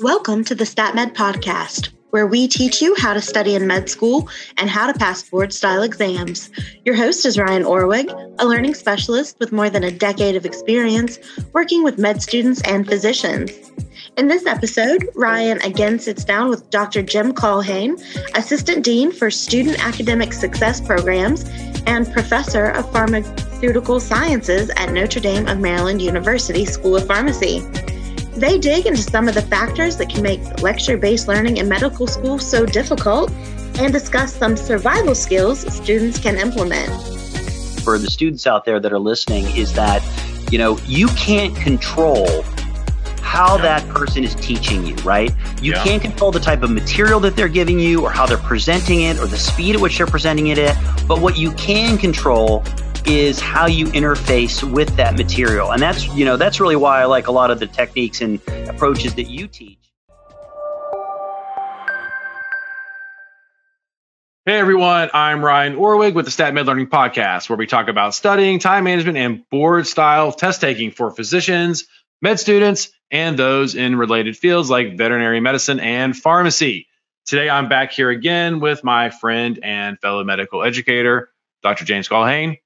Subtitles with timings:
[0.00, 4.28] Welcome to the StatMed podcast, where we teach you how to study in med school
[4.58, 6.50] and how to pass board style exams.
[6.84, 11.18] Your host is Ryan Orwig, a learning specialist with more than a decade of experience
[11.54, 13.50] working with med students and physicians.
[14.18, 17.00] In this episode, Ryan again sits down with Dr.
[17.00, 17.98] Jim Culhane,
[18.36, 21.48] Assistant Dean for Student Academic Success Programs
[21.86, 27.62] and Professor of Pharmaceutical Sciences at Notre Dame of Maryland University School of Pharmacy.
[28.36, 32.06] They dig into some of the factors that can make lecture based learning in medical
[32.06, 33.30] school so difficult
[33.78, 36.90] and discuss some survival skills students can implement.
[37.82, 40.02] For the students out there that are listening, is that,
[40.52, 42.42] you know, you can't control
[43.22, 43.62] how yeah.
[43.62, 45.34] that person is teaching you, right?
[45.62, 45.82] You yeah.
[45.82, 49.18] can't control the type of material that they're giving you or how they're presenting it
[49.18, 50.58] or the speed at which they're presenting it.
[51.08, 52.64] But what you can control
[53.06, 55.72] is how you interface with that material.
[55.72, 58.40] And that's, you know, that's really why I like a lot of the techniques and
[58.68, 59.78] approaches that you teach.
[64.44, 68.60] Hey everyone, I'm Ryan Orwig with the StatMed Learning Podcast, where we talk about studying,
[68.60, 71.86] time management, and board style test taking for physicians,
[72.22, 76.86] med students, and those in related fields like veterinary medicine and pharmacy.
[77.24, 81.30] Today I'm back here again with my friend and fellow medical educator,
[81.64, 81.84] Dr.
[81.84, 82.58] James Culhane.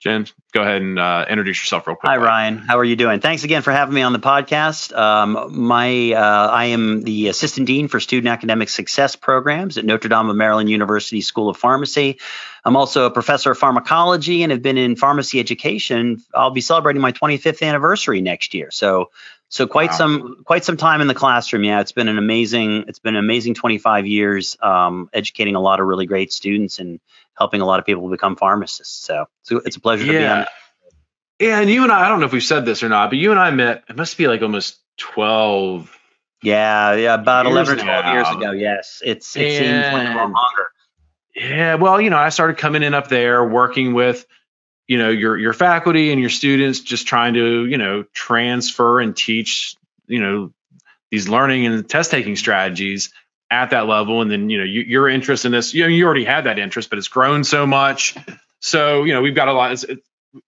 [0.00, 2.08] James, go ahead and uh, introduce yourself real quick.
[2.08, 2.58] Hi, Ryan.
[2.58, 3.18] How are you doing?
[3.18, 4.96] Thanks again for having me on the podcast.
[4.96, 10.08] Um, my, uh, I am the assistant dean for student academic success programs at Notre
[10.08, 12.20] Dame of Maryland University School of Pharmacy.
[12.64, 16.22] I'm also a professor of pharmacology and have been in pharmacy education.
[16.32, 18.70] I'll be celebrating my 25th anniversary next year.
[18.70, 19.10] So,
[19.48, 19.96] so quite wow.
[19.96, 21.64] some quite some time in the classroom.
[21.64, 25.80] Yeah, it's been an amazing it's been an amazing 25 years um, educating a lot
[25.80, 27.00] of really great students and
[27.38, 29.06] helping a lot of people become pharmacists.
[29.06, 30.12] So, so it's a pleasure yeah.
[30.12, 30.46] to be on.
[31.38, 33.18] Yeah, and you and I, I don't know if we've said this or not, but
[33.18, 35.96] you and I met, it must be like almost 12.
[36.42, 38.12] Yeah, yeah, about 11 or 12 now.
[38.12, 38.50] years ago.
[38.52, 39.00] Yes.
[39.04, 40.34] It's, it and, seems like longer.
[41.34, 44.26] Yeah, well, you know, I started coming in up there working with,
[44.88, 49.16] you know, your your faculty and your students, just trying to, you know, transfer and
[49.16, 49.76] teach,
[50.06, 50.52] you know,
[51.10, 53.12] these learning and test taking strategies
[53.50, 56.04] at that level and then you know you, your interest in this you know you
[56.04, 58.14] already had that interest but it's grown so much
[58.60, 59.82] so you know we've got a lot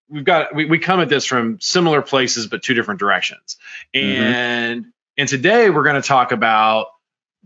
[0.09, 3.57] we've got we, we come at this from similar places but two different directions
[3.95, 4.23] mm-hmm.
[4.23, 4.91] and mm-hmm.
[5.17, 6.89] and today we're going to talk about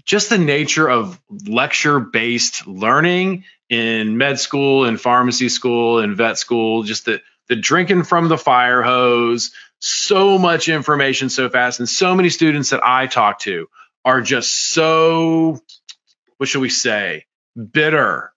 [0.05, 6.39] just the nature of lecture based learning in med school and pharmacy school and vet
[6.39, 11.89] school just the the drinking from the fire hose so much information so fast and
[11.89, 13.67] so many students that i talk to
[14.05, 15.59] are just so
[16.37, 17.25] what should we say
[17.73, 18.33] bitter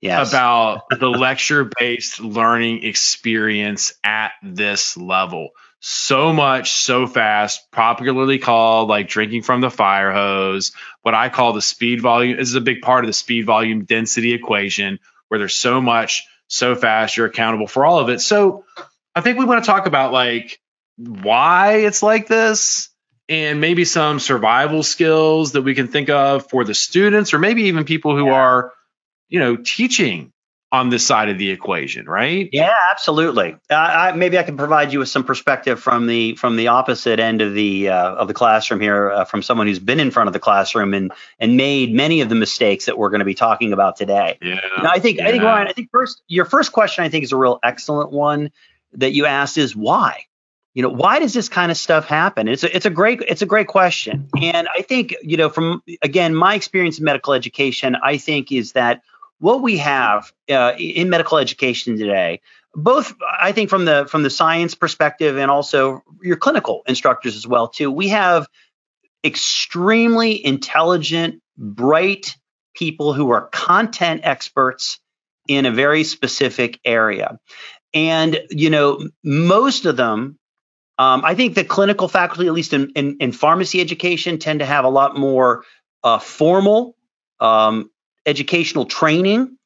[0.00, 0.30] yes.
[0.30, 5.50] about the lecture based learning experience at this level
[5.86, 10.72] so much so fast popularly called like drinking from the fire hose
[11.02, 13.84] what i call the speed volume this is a big part of the speed volume
[13.84, 18.64] density equation where there's so much so fast you're accountable for all of it so
[19.14, 20.58] i think we want to talk about like
[20.96, 22.88] why it's like this
[23.28, 27.64] and maybe some survival skills that we can think of for the students or maybe
[27.64, 28.32] even people who yeah.
[28.32, 28.72] are
[29.28, 30.32] you know teaching
[30.74, 32.48] on this side of the equation right?
[32.52, 33.56] Yeah absolutely.
[33.70, 37.20] Uh, I, maybe i can provide you with some perspective from the from the opposite
[37.20, 40.28] end of the uh, of the classroom here uh, from someone who's been in front
[40.28, 43.34] of the classroom and and made many of the mistakes that we're going to be
[43.34, 44.38] talking about today.
[44.42, 44.60] Yeah.
[44.82, 45.28] Now, i think yeah.
[45.28, 48.10] i think ryan i think first your first question i think is a real excellent
[48.10, 48.50] one
[48.94, 50.24] that you asked is why?
[50.74, 52.48] You know why does this kind of stuff happen?
[52.48, 54.28] It's a, it's a great it's a great question.
[54.42, 58.72] And i think you know from again my experience in medical education i think is
[58.72, 59.02] that
[59.44, 62.40] what we have uh, in medical education today
[62.74, 67.46] both i think from the from the science perspective and also your clinical instructors as
[67.46, 68.46] well too we have
[69.24, 72.36] extremely intelligent bright
[72.74, 75.00] people who are content experts
[75.48, 77.38] in a very specific area.
[77.94, 80.38] And you know most of them
[80.96, 84.64] um, I think the clinical faculty, at least in, in, in, pharmacy education, tend to
[84.64, 85.64] have a lot more
[86.04, 86.94] uh, formal
[87.40, 87.90] um,
[88.26, 89.56] educational training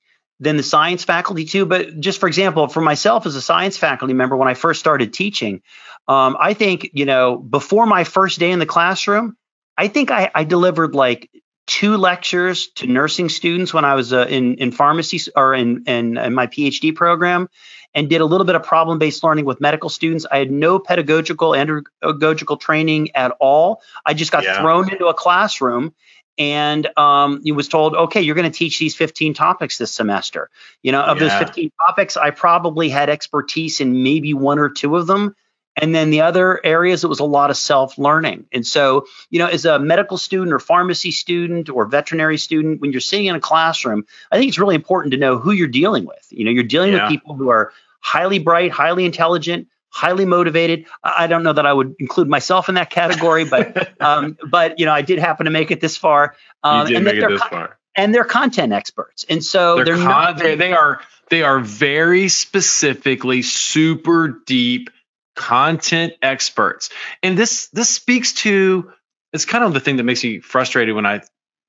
[0.41, 1.67] than the science faculty too.
[1.67, 5.13] But just for example, for myself as a science faculty member, when I first started
[5.13, 5.63] teaching,
[6.07, 9.37] um, I think you know before my first day in the classroom,
[9.77, 11.31] I think I, I delivered like
[11.67, 16.17] two lectures to nursing students when I was uh, in in pharmacy or in, in
[16.17, 17.49] in my PhD program
[17.95, 20.27] and did a little bit of problem based learning with medical students.
[20.31, 23.83] I had no pedagogical, andragogical training at all.
[24.05, 24.61] I just got yeah.
[24.61, 25.95] thrown into a classroom
[26.39, 30.51] and um, he was told, okay, you're going to teach these 15 topics this semester.
[30.83, 31.29] You know, of yeah.
[31.29, 35.35] those 15 topics, I probably had expertise in maybe one or two of them.
[35.81, 38.47] And then the other areas, it was a lot of self learning.
[38.53, 42.93] And so, you know, as a medical student or pharmacy student or veterinary student, when
[42.93, 46.05] you're sitting in a classroom, I think it's really important to know who you're dealing
[46.05, 46.27] with.
[46.31, 47.05] You know, you're dealing yeah.
[47.05, 50.87] with people who are highly bright, highly intelligent, highly motivated.
[51.03, 54.87] I don't know that I would include myself in that category, but um, but you
[54.87, 56.37] know, I did happen to make it this far.
[56.63, 57.79] Um, you did make it this far.
[57.97, 60.39] And they're content experts, and so they're, they're con- not.
[60.39, 61.01] They, they are
[61.31, 64.91] they are very specifically super deep
[65.35, 66.91] content experts.
[67.25, 68.93] And this this speaks to
[69.33, 71.23] it's kind of the thing that makes me frustrated when I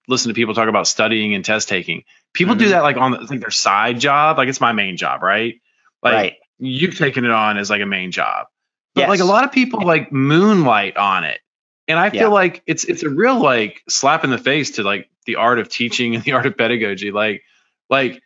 [0.07, 2.03] listen to people talk about studying and test taking.
[2.33, 2.65] People mm-hmm.
[2.65, 5.61] do that like on the, like their side job, like it's my main job, right?
[6.03, 6.33] Like right.
[6.59, 8.47] You've taken it on as like a main job.
[8.93, 9.09] But yes.
[9.09, 11.39] like a lot of people like moonlight on it.
[11.87, 12.27] And I feel yeah.
[12.27, 15.69] like it's it's a real like slap in the face to like the art of
[15.69, 17.11] teaching and the art of pedagogy.
[17.11, 17.43] Like
[17.89, 18.21] like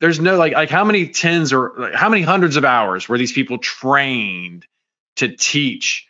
[0.00, 3.18] there's no like like how many tens or like, how many hundreds of hours were
[3.18, 4.66] these people trained
[5.16, 6.06] to teach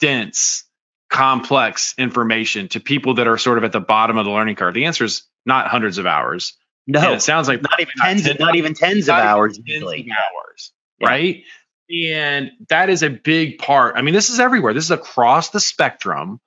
[0.00, 0.64] dense,
[1.08, 4.74] complex information to people that are sort of at the bottom of the learning curve?
[4.74, 6.56] The answer is not hundreds of hours.
[6.86, 9.58] No, and it sounds like not even tens, not, not even tens of hours.
[9.64, 10.72] Tens of hours,
[11.02, 11.08] yeah.
[11.08, 11.44] right?
[11.92, 13.96] And that is a big part.
[13.96, 14.72] I mean, this is everywhere.
[14.72, 16.40] This is across the spectrum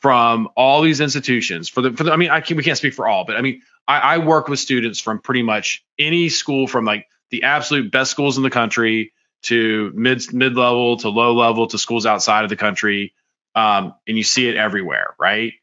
[0.00, 1.68] from all these institutions.
[1.68, 3.42] For the, for the I mean, I can, we can't speak for all, but I
[3.42, 7.92] mean, I, I work with students from pretty much any school, from like the absolute
[7.92, 9.12] best schools in the country
[9.42, 13.14] to mid mid level to low level to schools outside of the country,
[13.54, 15.54] um, and you see it everywhere, right?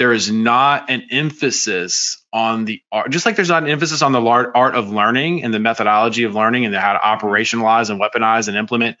[0.00, 4.12] There is not an emphasis on the art, just like there's not an emphasis on
[4.12, 8.48] the art of learning and the methodology of learning and how to operationalize and weaponize
[8.48, 8.96] and implement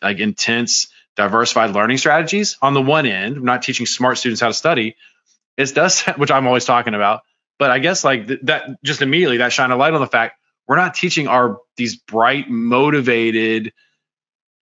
[0.00, 2.56] like intense, diversified learning strategies.
[2.62, 4.94] On the one end, I'm not teaching smart students how to study.
[5.56, 7.22] It does, which I'm always talking about.
[7.58, 10.38] But I guess like th- that, just immediately that shine a light on the fact
[10.68, 13.72] we're not teaching our these bright, motivated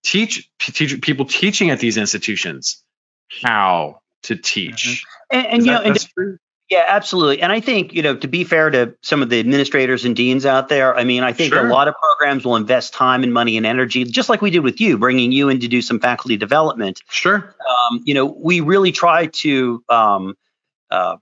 [0.02, 2.82] teach, teach people teaching at these institutions
[3.43, 5.05] how to teach.
[5.33, 5.37] Mm-hmm.
[5.39, 6.39] And, and you that, know, and
[6.71, 7.43] yeah, absolutely.
[7.43, 10.47] And I think, you know, to be fair to some of the administrators and deans
[10.47, 11.67] out there, I mean, I think sure.
[11.67, 14.61] a lot of programs will invest time and money and energy, just like we did
[14.61, 17.03] with you, bringing you in to do some faculty development.
[17.11, 17.55] Sure.
[17.69, 20.35] Um, you know, we really try to um,
[20.91, 21.17] uh, uh,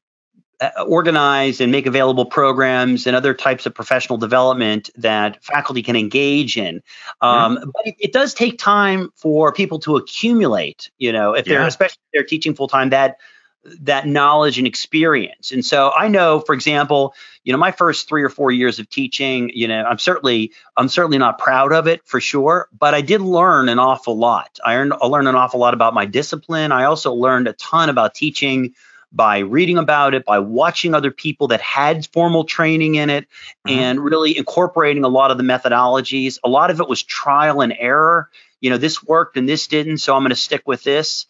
[0.87, 6.57] organize and make available programs and other types of professional development that faculty can engage
[6.59, 6.83] in.
[7.21, 7.71] Um, mm-hmm.
[7.71, 12.01] But it, it, does take time for people to accumulate, you know, if they're, especially
[12.07, 13.17] if they're teaching full time, that
[13.65, 15.53] that knowledge and experience.
[15.53, 17.15] And so I know, for example,
[17.45, 20.89] you know, my first three or four years of teaching, you know, I'm certainly I'm
[20.89, 24.59] certainly not proud of it for sure, but I did learn an awful lot.
[24.65, 26.73] I learned I learned an awful lot about my discipline.
[26.73, 28.75] I also learned a ton about teaching
[29.13, 33.27] by reading about it, by watching other people that had formal training in it,
[33.67, 33.79] mm-hmm.
[33.79, 36.39] and really incorporating a lot of the methodologies.
[36.45, 38.29] A lot of it was trial and error.
[38.61, 41.27] You know, this worked and this didn't, so I'm going to stick with this.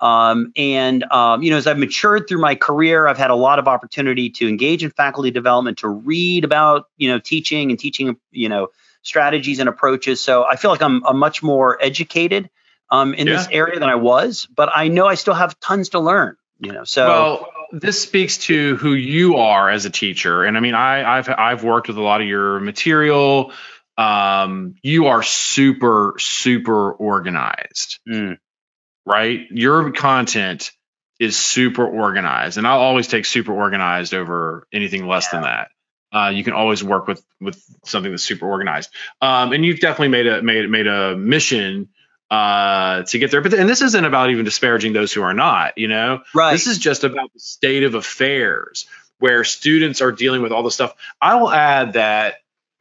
[0.00, 3.60] Um, and um, you know, as I've matured through my career, I've had a lot
[3.60, 8.16] of opportunity to engage in faculty development, to read about you know teaching and teaching
[8.32, 8.68] you know
[9.02, 10.20] strategies and approaches.
[10.20, 12.50] So I feel like I'm, I'm much more educated
[12.90, 13.36] um, in yeah.
[13.36, 16.72] this area than I was, but I know I still have tons to learn you
[16.72, 20.44] know so well this speaks to who you are as a teacher.
[20.44, 23.52] And i mean i i've i've worked with a lot of your material.
[23.98, 27.98] Um you are super super organized.
[28.08, 28.38] Mm.
[29.06, 29.40] right?
[29.50, 30.70] Your content
[31.18, 32.58] is super organized.
[32.58, 35.40] And i'll always take super organized over anything less yeah.
[35.40, 35.68] than that.
[36.14, 38.90] Uh, you can always work with with something that's super organized.
[39.22, 41.88] Um, and you've definitely made a made made a mission
[42.32, 43.42] uh, to get there.
[43.42, 45.76] But and this isn't about even disparaging those who are not.
[45.76, 46.52] You know, right?
[46.52, 48.86] This is just about the state of affairs
[49.18, 50.94] where students are dealing with all the stuff.
[51.20, 52.36] I will add that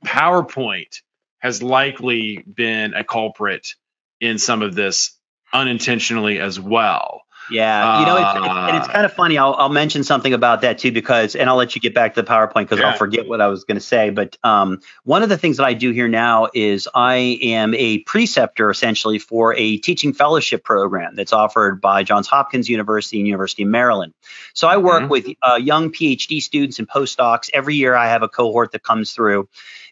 [0.05, 1.01] PowerPoint
[1.39, 3.75] has likely been a culprit
[4.21, 5.17] in some of this
[5.51, 7.23] unintentionally as well.
[7.49, 9.37] Yeah, you know, it's, it's, and it's kind of funny.
[9.37, 12.21] I'll, I'll mention something about that too, because, and I'll let you get back to
[12.21, 12.91] the PowerPoint because yeah.
[12.91, 14.09] I'll forget what I was going to say.
[14.09, 17.99] But um, one of the things that I do here now is I am a
[17.99, 23.63] preceptor essentially for a teaching fellowship program that's offered by Johns Hopkins University and University
[23.63, 24.13] of Maryland.
[24.53, 25.11] So I work mm-hmm.
[25.11, 27.49] with uh, young PhD students and postdocs.
[27.53, 29.49] Every year I have a cohort that comes through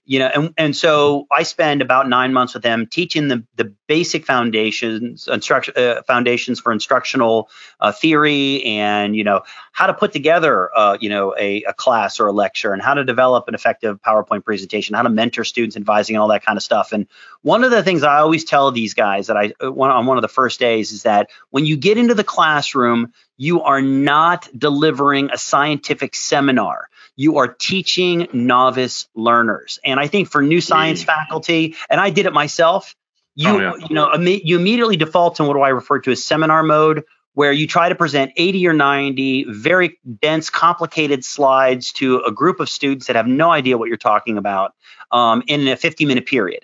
[0.10, 3.72] you know and, and so i spend about nine months with them teaching the, the
[3.88, 7.48] basic foundations instruction uh, foundations for instructional
[7.80, 12.20] uh, theory and you know how to put together uh, you know a, a, class
[12.20, 15.78] or a lecture and how to develop an effective powerpoint presentation how to mentor students
[15.78, 16.92] advising and all that kind of stuff.
[16.92, 17.08] And
[17.44, 20.22] one of the things i always tell these guys that i uh, on one of
[20.22, 25.30] the first days is that when you get into the classroom you are not delivering
[25.32, 29.78] a scientific seminar you are teaching novice learners.
[29.84, 31.08] And I think for new science mm.
[31.08, 32.96] faculty, and I did it myself,
[33.36, 33.74] you oh, yeah.
[33.90, 37.52] you know you immediately default to what do I refer to as seminar mode, where
[37.52, 42.70] you try to present 80 or 90 very dense, complicated slides to a group of
[42.70, 44.74] students that have no idea what you're talking about
[45.12, 46.64] um, in a 50 minute period.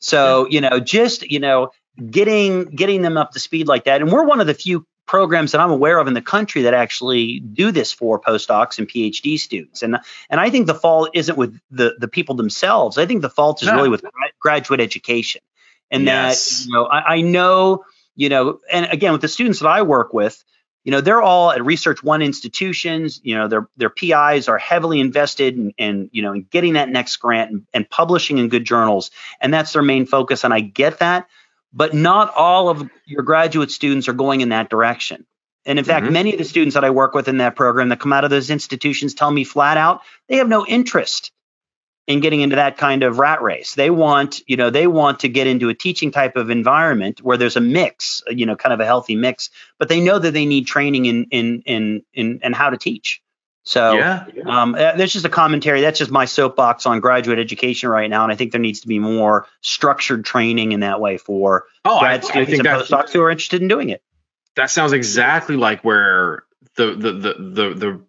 [0.00, 1.70] So, you know, just, you know,
[2.10, 4.02] getting getting them up to speed like that.
[4.02, 6.74] And we're one of the few programs that I'm aware of in the country that
[6.74, 9.82] actually do this for postdocs and PhD students.
[9.82, 9.98] And
[10.30, 12.98] and I think the fault isn't with the the people themselves.
[12.98, 13.76] I think the fault is no.
[13.76, 14.04] really with
[14.40, 15.42] graduate education.
[15.90, 16.60] And yes.
[16.60, 17.84] that, you know, I, I know
[18.16, 20.42] you know, and again, with the students that I work with,
[20.84, 23.20] you know, they're all at Research One institutions.
[23.24, 26.90] You know, their their PIs are heavily invested in, in you know, in getting that
[26.90, 30.44] next grant and, and publishing in good journals, and that's their main focus.
[30.44, 31.26] And I get that,
[31.74, 35.26] but not all of your graduate students are going in that direction.
[35.66, 36.12] And in fact, mm-hmm.
[36.12, 38.30] many of the students that I work with in that program that come out of
[38.30, 41.32] those institutions tell me flat out they have no interest
[42.06, 43.74] in getting into that kind of rat race.
[43.74, 47.38] They want, you know, they want to get into a teaching type of environment where
[47.38, 50.44] there's a mix, you know, kind of a healthy mix, but they know that they
[50.44, 53.22] need training in in in in, in how to teach.
[53.64, 54.62] So yeah, yeah.
[54.62, 55.80] Um, uh, that's just a commentary.
[55.80, 58.88] That's just my soapbox on graduate education right now, and I think there needs to
[58.88, 63.12] be more structured training in that way for oh, grad I, students I and postdocs
[63.12, 64.02] who are interested in doing it.
[64.56, 66.44] That sounds exactly like where
[66.76, 68.00] the the the the, the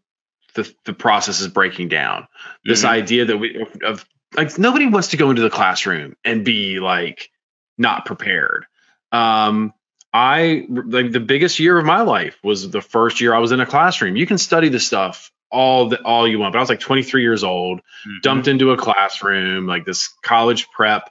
[0.56, 2.28] the, the process is breaking down.
[2.66, 2.90] This mm-hmm.
[2.90, 6.82] idea that we of, of like nobody wants to go into the classroom and be
[6.82, 7.32] like
[7.78, 8.66] not prepared.
[9.14, 9.74] Um,
[10.12, 13.62] I like the biggest year of my life was the first year I was in
[13.62, 14.18] a classroom.
[14.18, 17.22] You can study the stuff all the all you want, but I was like 23
[17.22, 18.18] years old, mm-hmm.
[18.22, 21.10] dumped into a classroom, like this college prep,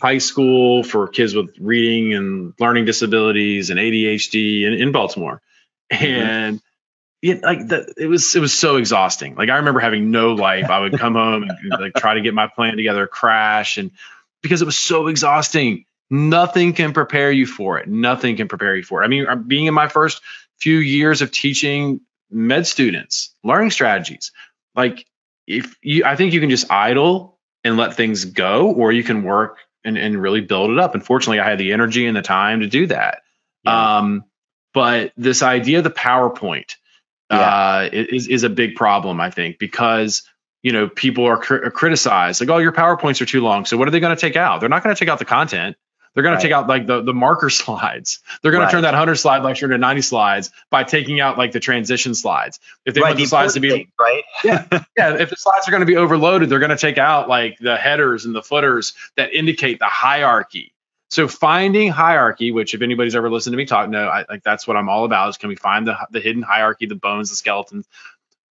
[0.00, 5.42] high school for kids with reading and learning disabilities and ADHD in, in Baltimore.
[5.92, 6.04] Mm-hmm.
[6.04, 6.62] And
[7.20, 9.34] it, like the, it was it was so exhausting.
[9.34, 10.70] Like I remember having no life.
[10.70, 13.90] I would come home and like try to get my plan together, crash, and
[14.40, 15.84] because it was so exhausting.
[16.12, 17.88] Nothing can prepare you for it.
[17.88, 19.04] Nothing can prepare you for it.
[19.04, 20.22] I mean, being in my first
[20.58, 24.32] few years of teaching med students learning strategies,
[24.74, 25.06] like
[25.46, 29.22] if you, I think you can just idle and let things go, or you can
[29.22, 30.94] work and, and really build it up.
[30.94, 33.22] Unfortunately, I had the energy and the time to do that.
[33.64, 33.98] Yeah.
[33.98, 34.24] Um,
[34.72, 36.76] but this idea of the PowerPoint,
[37.30, 37.38] yeah.
[37.38, 40.22] uh, is is a big problem, I think, because
[40.62, 43.66] you know people are, cr- are criticized like, oh, your powerpoints are too long.
[43.66, 44.60] So what are they going to take out?
[44.60, 45.76] They're not going to take out the content.
[46.14, 46.40] They're going right.
[46.40, 48.20] to take out like the, the marker slides.
[48.42, 48.68] They're going right.
[48.68, 52.14] to turn that 100 slide lecture into 90 slides by taking out like the transition
[52.14, 52.58] slides.
[52.84, 55.16] If they right, want the, the slides to be thing, right, yeah, yeah.
[55.16, 57.76] If the slides are going to be overloaded, they're going to take out like the
[57.76, 60.74] headers and the footers that indicate the hierarchy.
[61.10, 64.66] So finding hierarchy, which if anybody's ever listened to me talk, no, I, like that's
[64.66, 65.30] what I'm all about.
[65.30, 67.86] Is can we find the the hidden hierarchy, the bones, the skeletons,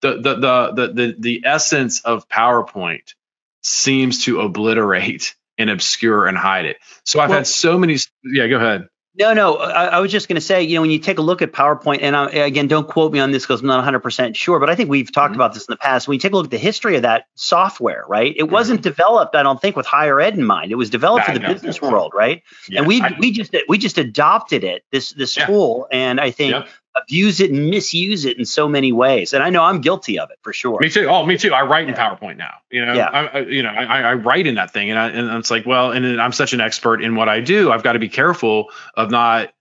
[0.01, 3.13] the the the the the, the essence of PowerPoint
[3.61, 6.77] seems to obliterate and obscure and hide it.
[7.03, 7.97] So I've well, had so many.
[8.23, 8.87] Yeah, go ahead.
[9.19, 9.55] No, no.
[9.55, 11.51] I, I was just going to say, you know, when you take a look at
[11.51, 14.69] PowerPoint, and I, again, don't quote me on this because I'm not 100% sure, but
[14.69, 15.41] I think we've talked mm-hmm.
[15.41, 16.07] about this in the past.
[16.07, 18.35] When you take a look at the history of that software, right?
[18.35, 18.53] It mm-hmm.
[18.53, 20.71] wasn't developed, I don't think, with higher ed in mind.
[20.71, 22.43] It was developed for the business world, right?
[22.69, 25.47] Yeah, and we we just we just adopted it this this yeah.
[25.47, 26.67] tool, and I think
[27.01, 29.33] abuse it and misuse it in so many ways.
[29.33, 30.79] And I know I'm guilty of it for sure.
[30.79, 31.07] Me too.
[31.07, 31.53] Oh, me too.
[31.53, 32.55] I write in PowerPoint now.
[32.71, 33.07] You know, yeah.
[33.07, 35.65] I, I, you know, I, I write in that thing, and, I, and it's like,
[35.65, 37.71] well, and I'm such an expert in what I do.
[37.71, 39.53] I've got to be careful of not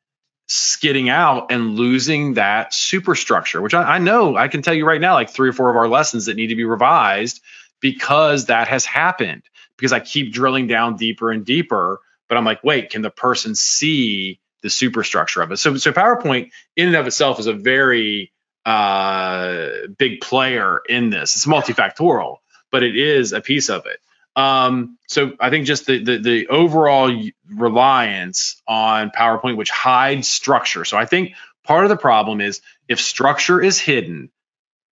[0.48, 5.00] skidding out and losing that superstructure, which I, I know I can tell you right
[5.00, 7.42] now, like three or four of our lessons that need to be revised
[7.80, 9.42] because that has happened.
[9.78, 12.00] Because I keep drilling down deeper and deeper,
[12.30, 14.40] but I'm like, wait, can the person see?
[14.62, 15.58] The superstructure of it.
[15.58, 18.32] So, so PowerPoint in and of itself is a very
[18.64, 21.36] uh, big player in this.
[21.36, 22.38] It's multifactorial,
[22.72, 24.00] but it is a piece of it.
[24.34, 27.10] Um, so I think just the, the, the overall
[27.48, 30.84] reliance on PowerPoint, which hides structure.
[30.84, 31.32] So I think
[31.64, 34.30] part of the problem is if structure is hidden,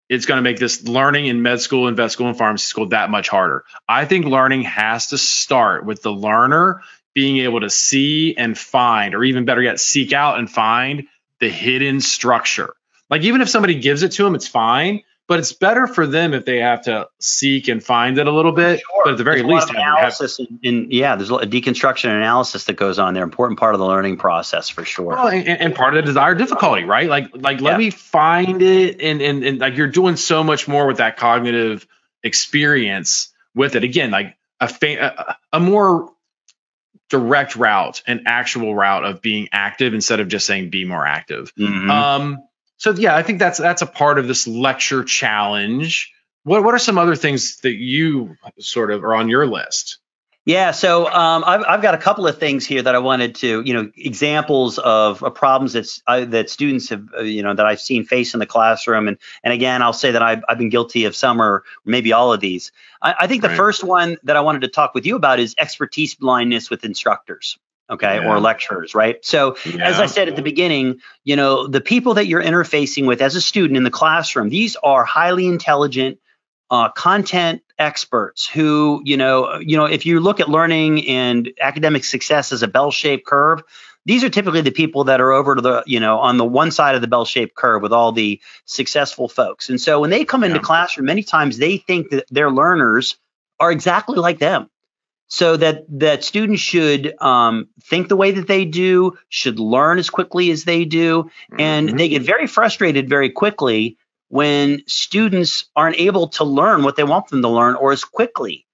[0.07, 2.89] it's going to make this learning in med school and vet school and pharmacy school
[2.89, 3.63] that much harder.
[3.87, 6.81] I think learning has to start with the learner
[7.13, 11.07] being able to see and find, or even better yet, seek out and find
[11.39, 12.73] the hidden structure.
[13.09, 15.03] Like even if somebody gives it to them, it's fine.
[15.25, 18.51] But it's better for them if they have to seek and find it a little
[18.51, 18.81] bit.
[18.81, 19.01] Sure.
[19.05, 22.65] But at the very there's least, analysis have, and, yeah, there's a deconstruction and analysis
[22.65, 23.23] that goes on there.
[23.23, 25.05] Important part of the learning process for sure.
[25.05, 27.07] Well, and, and part of the desired difficulty, right?
[27.07, 27.69] Like, like yeah.
[27.69, 31.15] let me find it, and, and and like you're doing so much more with that
[31.15, 31.87] cognitive
[32.21, 33.85] experience with it.
[33.85, 36.11] Again, like a fa- a, a more
[37.13, 41.53] direct route, an actual route of being active instead of just saying be more active.
[41.53, 41.91] Mm-hmm.
[41.91, 42.39] Um,
[42.77, 46.11] so yeah, I think that's that's a part of this lecture challenge.
[46.41, 49.99] What what are some other things that you sort of are on your list?
[50.45, 53.61] Yeah, so um, I've, I've got a couple of things here that I wanted to,
[53.61, 57.65] you know, examples of, of problems that's, uh, that students have, uh, you know, that
[57.65, 59.07] I've seen face in the classroom.
[59.07, 62.33] And, and again, I'll say that I've, I've been guilty of some or maybe all
[62.33, 62.73] of these.
[63.01, 63.57] I, I think the right.
[63.57, 67.57] first one that I wanted to talk with you about is expertise blindness with instructors
[67.89, 68.29] okay yeah.
[68.29, 69.85] or lecturers right so yeah.
[69.85, 73.35] as i said at the beginning you know the people that you're interfacing with as
[73.35, 76.17] a student in the classroom these are highly intelligent
[76.69, 82.03] uh, content experts who you know you know if you look at learning and academic
[82.03, 83.63] success as a bell-shaped curve
[84.05, 86.71] these are typically the people that are over to the you know on the one
[86.71, 89.69] side of the bell-shaped curve with all the successful folks.
[89.69, 93.17] And so when they come into classroom many times they think that their learners
[93.59, 94.69] are exactly like them.
[95.27, 100.09] So that that students should um, think the way that they do should learn as
[100.09, 101.97] quickly as they do and mm-hmm.
[101.97, 103.97] they get very frustrated very quickly
[104.33, 108.65] when students aren't able to learn what they want them to learn or as quickly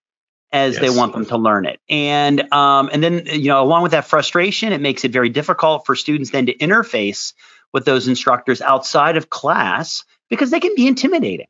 [0.54, 0.82] as yes.
[0.82, 1.82] they want them to learn it.
[1.90, 5.86] And um, and then you know, along with that frustration, it makes it very difficult
[5.86, 7.34] for students then to interface
[7.74, 11.48] with those instructors outside of class because they can be intimidating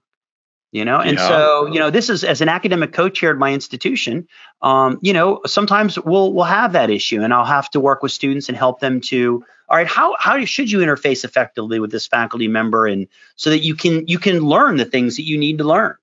[0.71, 1.27] you know and yeah.
[1.27, 4.27] so you know this is as an academic co-chair at my institution
[4.61, 8.11] um, you know sometimes we'll we'll have that issue and i'll have to work with
[8.11, 12.07] students and help them to all right how how should you interface effectively with this
[12.07, 15.59] faculty member and so that you can you can learn the things that you need
[15.59, 15.95] to learn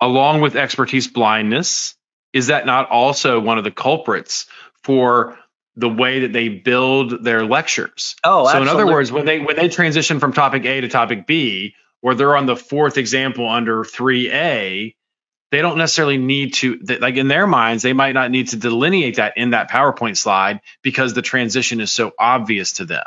[0.00, 1.94] along with expertise blindness
[2.32, 4.46] is that not also one of the culprits
[4.82, 5.38] for
[5.74, 8.50] the way that they build their lectures oh absolutely.
[8.50, 8.62] so absolutely.
[8.62, 12.14] in other words when they when they transition from topic a to topic b or
[12.14, 14.94] they're on the fourth example under 3A,
[15.50, 19.16] they don't necessarily need to like in their minds they might not need to delineate
[19.16, 23.06] that in that PowerPoint slide because the transition is so obvious to them.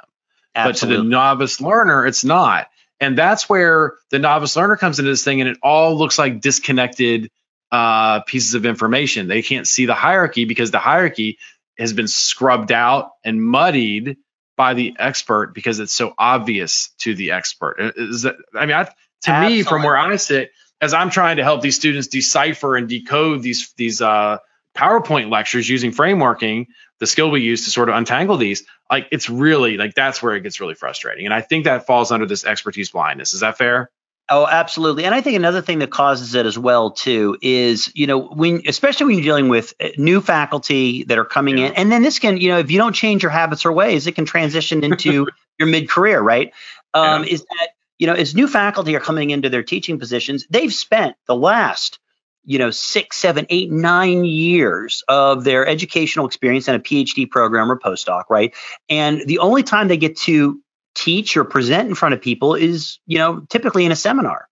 [0.55, 0.95] Absolutely.
[0.95, 2.69] But to the novice learner it's not.
[3.01, 6.41] And that's where the novice learner comes into this thing and it all looks like
[6.41, 7.31] disconnected
[7.71, 9.27] uh, pieces of information.
[9.27, 11.37] They can't see the hierarchy because the hierarchy
[11.77, 14.17] has been scrubbed out and muddied
[14.57, 17.93] by the expert because it's so obvious to the expert.
[17.95, 18.91] Is that, I mean, I, to
[19.27, 19.57] Absolutely.
[19.57, 23.41] me, from where I sit, as I'm trying to help these students decipher and decode
[23.41, 24.37] these these uh,
[24.75, 26.67] PowerPoint lectures using frameworking,
[26.99, 30.35] the skill we use to sort of untangle these, like it's really like that's where
[30.35, 31.25] it gets really frustrating.
[31.25, 33.33] And I think that falls under this expertise blindness.
[33.33, 33.89] Is that fair?
[34.31, 35.05] Oh, absolutely.
[35.05, 38.61] And I think another thing that causes it as well too is, you know, when
[38.67, 41.67] especially when you're dealing with uh, new faculty that are coming yeah.
[41.67, 44.05] in, and then this can, you know, if you don't change your habits or ways,
[44.05, 45.27] it can transition into
[45.59, 46.53] your mid-career, right?
[46.93, 47.33] Um, yeah.
[47.33, 51.15] Is that you know, as new faculty are coming into their teaching positions, they've spent
[51.27, 51.99] the last,
[52.45, 57.69] you know, six, seven, eight, nine years of their educational experience in a PhD program
[57.71, 58.55] or postdoc, right?
[58.89, 60.61] And the only time they get to
[60.95, 64.47] teach or present in front of people is, you know, typically in a seminar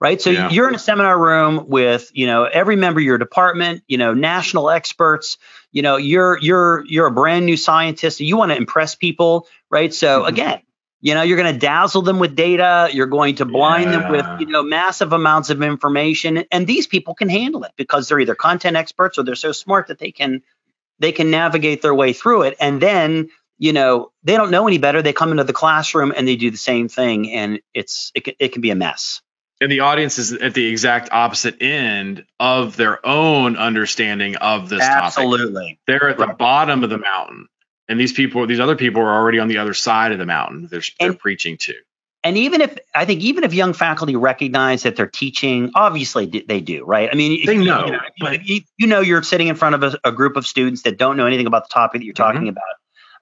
[0.00, 0.20] right?
[0.20, 0.50] So yeah.
[0.50, 4.14] you're in a seminar room with, you know, every member of your department, you know,
[4.14, 5.38] national experts,
[5.70, 9.94] you know, you're you're you're a brand new scientist, you want to impress people, right?
[9.94, 10.28] So mm-hmm.
[10.28, 10.62] again,
[11.02, 13.98] you know, you're going to dazzle them with data, you're going to blind yeah.
[13.98, 18.08] them with, you know, massive amounts of information, and these people can handle it because
[18.08, 20.42] they're either content experts or they're so smart that they can
[20.98, 23.28] they can navigate their way through it and then
[23.62, 25.02] you know, they don't know any better.
[25.02, 28.34] They come into the classroom and they do the same thing, and it's it can,
[28.40, 29.22] it can be a mess.
[29.60, 34.82] And the audience is at the exact opposite end of their own understanding of this
[34.82, 35.38] Absolutely.
[35.38, 35.46] topic.
[35.46, 37.46] Absolutely, they're at the bottom of the mountain,
[37.92, 40.66] and these people, these other people, are already on the other side of the mountain.
[40.70, 41.74] They're they're and, preaching to.
[42.24, 46.60] And even if I think even if young faculty recognize that they're teaching, obviously they
[46.60, 47.08] do, right?
[47.12, 49.82] I mean, they know, you know, but you, you know you're sitting in front of
[49.82, 52.42] a, a, group of students that don't know anything about the topic that you're talking
[52.42, 52.50] mm-hmm.
[52.50, 52.64] about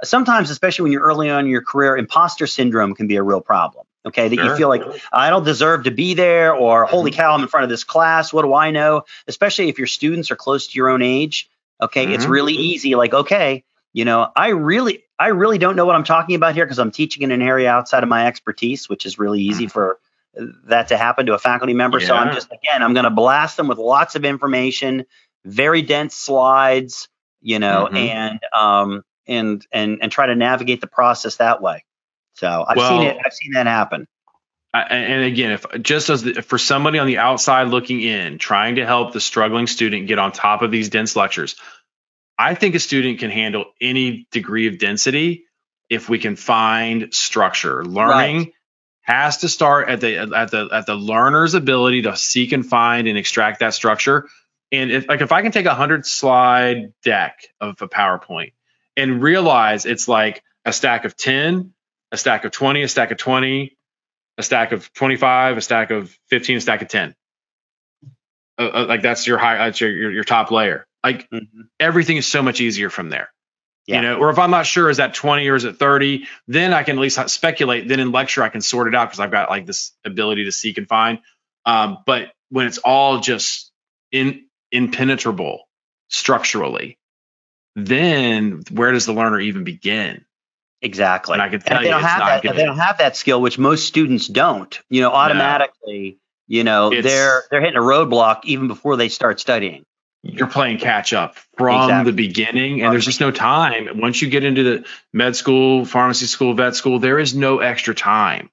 [0.04, 3.40] sometimes, especially when you're early on in your career, imposter syndrome can be a real
[3.40, 3.87] problem.
[4.06, 4.44] Okay, that sure.
[4.46, 7.20] you feel like I don't deserve to be there, or holy mm-hmm.
[7.20, 8.33] cow, I'm in front of this class.
[8.33, 9.02] What do I know?
[9.28, 11.50] Especially if your students are close to your own age.
[11.83, 12.14] Okay, mm-hmm.
[12.14, 12.94] it's really easy.
[12.94, 16.64] Like, okay, you know, I really, I really don't know what I'm talking about here
[16.64, 19.72] because I'm teaching in an area outside of my expertise, which is really easy mm-hmm.
[19.72, 19.98] for
[20.66, 21.98] that to happen to a faculty member.
[21.98, 22.07] Yeah.
[22.09, 25.07] So I'm just again, I'm going to blast them with lots of information,
[25.44, 27.09] very dense slides,
[27.40, 27.96] you know, mm-hmm.
[27.96, 31.85] and um, and and and try to navigate the process that way.
[32.35, 33.18] So I've well, seen it.
[33.24, 34.07] I've seen that happen.
[34.72, 38.87] And again, if just as the, for somebody on the outside looking in, trying to
[38.87, 41.57] help the struggling student get on top of these dense lectures,
[42.40, 45.44] I think a student can handle any degree of density
[45.90, 47.85] if we can find structure.
[47.85, 48.53] Learning right.
[49.03, 53.09] has to start at the at the at the learner's ability to seek and find
[53.09, 54.26] and extract that structure.
[54.72, 58.55] And if like if I can take a hundred slide deck of a PowerPoint
[58.96, 61.74] and realize it's like a stack of 10,
[62.11, 63.76] a stack of 20, a stack of 20,
[64.38, 67.14] a stack of 25, a stack of 15, a stack of 10.
[68.59, 70.87] uh, uh, like that's your high, that's your, your, your top layer.
[71.02, 71.62] Like mm-hmm.
[71.78, 73.30] everything is so much easier from there.
[73.86, 73.96] Yeah.
[73.96, 76.72] You know, or if I'm not sure is that 20 or is it 30, then
[76.72, 77.88] I can at least speculate.
[77.88, 80.52] Then in lecture I can sort it out because I've got like this ability to
[80.52, 81.20] seek and find.
[81.64, 83.72] Um, but when it's all just
[84.12, 85.68] in impenetrable
[86.08, 86.98] structurally,
[87.74, 90.24] then where does the learner even begin?
[90.82, 91.34] Exactly.
[91.34, 92.56] And I can tell you, they don't have that.
[92.56, 94.78] They don't have that skill, which most students don't.
[94.88, 96.56] You know, automatically, no.
[96.56, 99.84] you know, it's, they're they're hitting a roadblock even before they start studying.
[100.22, 102.12] You're playing catch up from exactly.
[102.12, 104.00] the beginning, and there's just no time.
[104.00, 107.94] Once you get into the med school, pharmacy school, vet school, there is no extra
[107.94, 108.50] time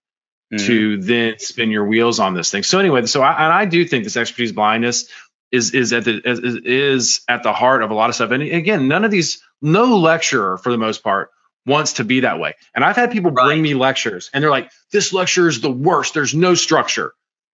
[0.54, 0.66] mm-hmm.
[0.66, 2.64] to then spin your wheels on this thing.
[2.64, 5.10] So anyway, so I, and I do think this expertise blindness
[5.52, 8.32] is is at the is, is at the heart of a lot of stuff.
[8.32, 11.32] And again, none of these, no lecturer for the most part
[11.66, 12.54] wants to be that way.
[12.74, 16.14] And I've had people bring me lectures and they're like, this lecture is the worst.
[16.14, 17.14] There's no structure.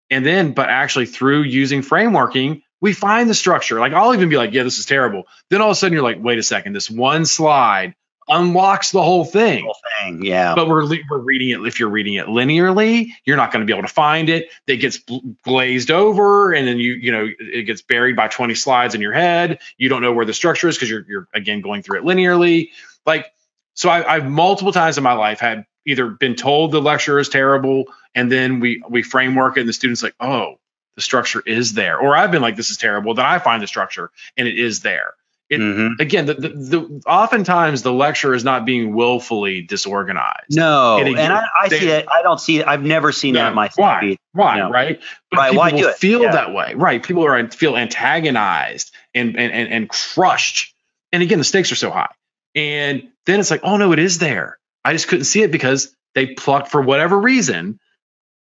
[0.10, 3.80] And then, but actually through using frameworking, we find the structure.
[3.80, 5.24] Like I'll even be like, yeah, this is terrible.
[5.50, 7.96] Then all of a sudden you're like, wait a second, this one slide
[8.28, 9.64] unlocks the whole thing.
[9.64, 10.54] Whole thing, yeah.
[10.54, 11.66] But we're we're reading it.
[11.66, 14.50] If you're reading it linearly, you're not going to be able to find it.
[14.68, 15.00] It gets
[15.46, 19.14] glazed over, and then you you know it gets buried by 20 slides in your
[19.14, 19.60] head.
[19.78, 22.72] You don't know where the structure is because you're you're again going through it linearly.
[23.06, 23.28] Like
[23.76, 27.30] so, I, I've multiple times in my life had either been told the lecture is
[27.30, 30.58] terrible, and then we we framework it, and the students like, oh,
[30.96, 33.14] the structure is there, or I've been like, this is terrible.
[33.14, 35.14] Then I find the structure, and it is there.
[35.50, 36.02] It, mm-hmm.
[36.02, 40.56] Again, the, the, the, oftentimes the lecture is not being willfully disorganized.
[40.56, 42.08] No, and, I, I they, see it.
[42.12, 42.68] I don't see it.
[42.68, 44.18] I've never seen that in my why?
[44.32, 44.58] Why?
[44.58, 44.72] No.
[44.72, 45.02] Right?
[45.30, 45.56] But right.
[45.56, 45.96] Why do it?
[45.96, 46.32] Feel yeah.
[46.32, 47.04] that way, right?
[47.04, 50.74] People are feel antagonized and, and and and crushed.
[51.12, 52.14] And again, the stakes are so high.
[52.56, 54.58] And then it's like, oh no, it is there.
[54.84, 57.80] I just couldn't see it because they plucked for whatever reason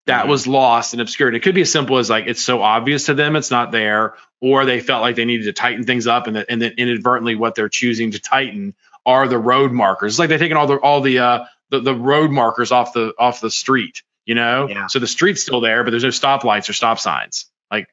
[0.05, 0.29] that mm-hmm.
[0.29, 1.35] was lost and obscured.
[1.35, 4.15] It could be as simple as like it's so obvious to them it's not there,
[4.41, 7.35] or they felt like they needed to tighten things up, and, that, and then inadvertently
[7.35, 10.13] what they're choosing to tighten are the road markers.
[10.13, 13.13] It's like they're taking all the all the uh, the, the road markers off the
[13.17, 14.67] off the street, you know.
[14.67, 14.87] Yeah.
[14.87, 17.45] So the street's still there, but there's no stoplights or stop signs.
[17.71, 17.87] Like,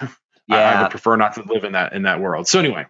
[0.00, 0.08] yeah,
[0.50, 2.48] I, I would prefer not to live in that in that world.
[2.48, 2.86] So anyway,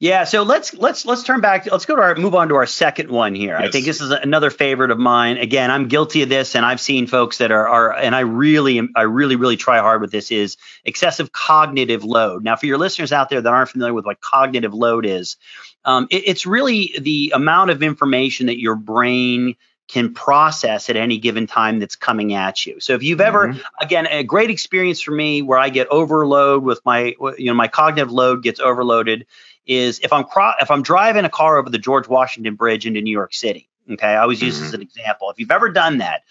[0.00, 1.70] yeah, so let's let's let's turn back.
[1.70, 3.58] Let's go to our move on to our second one here.
[3.60, 3.68] Yes.
[3.68, 5.36] I think this is another favorite of mine.
[5.36, 8.80] Again, I'm guilty of this, and I've seen folks that are are, and I really
[8.96, 12.42] I really really try hard with this is excessive cognitive load.
[12.42, 15.36] Now, for your listeners out there that aren't familiar with what cognitive load is,
[15.84, 19.54] um, it, it's really the amount of information that your brain
[19.86, 22.78] can process at any given time that's coming at you.
[22.78, 23.58] So if you've ever, mm-hmm.
[23.80, 27.66] again, a great experience for me where I get overload with my, you know, my
[27.66, 29.26] cognitive load gets overloaded
[29.66, 33.00] is if I'm cro- if I'm driving a car over the George Washington Bridge into
[33.00, 33.68] New York City.
[33.90, 34.62] Okay, I always use mm-hmm.
[34.64, 35.30] this as an example.
[35.30, 36.22] If you've ever done that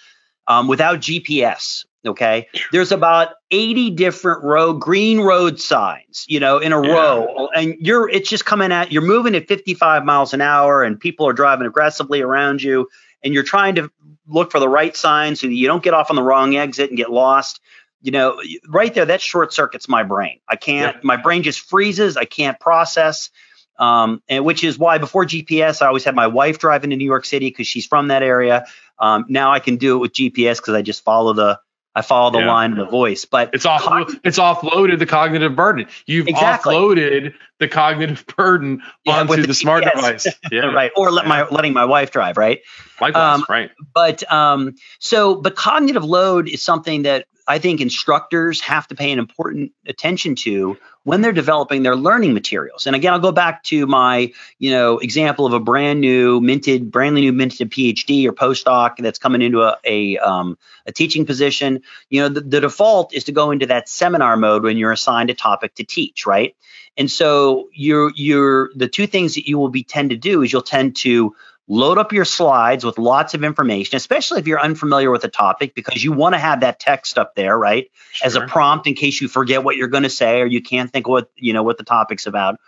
[0.47, 6.71] um, without GPS, okay, there's about 80 different road green road signs, you know, in
[6.71, 6.93] a yeah.
[6.93, 10.99] row, and you're it's just coming at you're moving at 55 miles an hour, and
[10.99, 12.87] people are driving aggressively around you,
[13.23, 13.91] and you're trying to
[14.27, 16.89] look for the right sign so that you don't get off on the wrong exit
[16.89, 17.59] and get lost
[18.01, 20.39] you know, right there, that short circuits my brain.
[20.47, 21.01] I can't, yeah.
[21.03, 22.17] my brain just freezes.
[22.17, 23.29] I can't process.
[23.77, 27.05] Um, and which is why before GPS, I always had my wife driving to New
[27.05, 28.65] York City because she's from that area.
[28.99, 31.59] Um, now I can do it with GPS because I just follow the,
[31.95, 32.51] I follow the yeah.
[32.51, 34.13] line of the voice, but it's off.
[34.23, 35.87] it's offloaded the cognitive burden.
[36.05, 36.75] You've exactly.
[36.75, 40.27] offloaded the cognitive burden yeah, onto the, the, smart device.
[40.51, 40.91] Yeah, right.
[40.95, 42.37] Or let my letting my wife drive.
[42.37, 42.61] Right.
[42.99, 43.39] Likewise.
[43.39, 43.71] Um, right.
[43.93, 49.11] But um, so, but cognitive load is something that I think instructors have to pay
[49.11, 52.85] an important attention to when they're developing their learning materials.
[52.85, 56.91] And again, I'll go back to my, you know, example of a brand new minted,
[56.91, 61.81] brand new minted PhD or postdoc that's coming into a a, um, a teaching position.
[62.11, 65.31] You know, the, the default is to go into that seminar mode when you're assigned
[65.31, 66.55] a topic to teach, right?
[66.97, 70.51] And so you're you're the two things that you will be tend to do is
[70.51, 71.35] you'll tend to
[71.67, 75.75] load up your slides with lots of information, especially if you're unfamiliar with the topic,
[75.75, 78.25] because you want to have that text up there, right, sure.
[78.25, 80.91] as a prompt in case you forget what you're going to say or you can't
[80.91, 82.59] think what you know what the topic's about.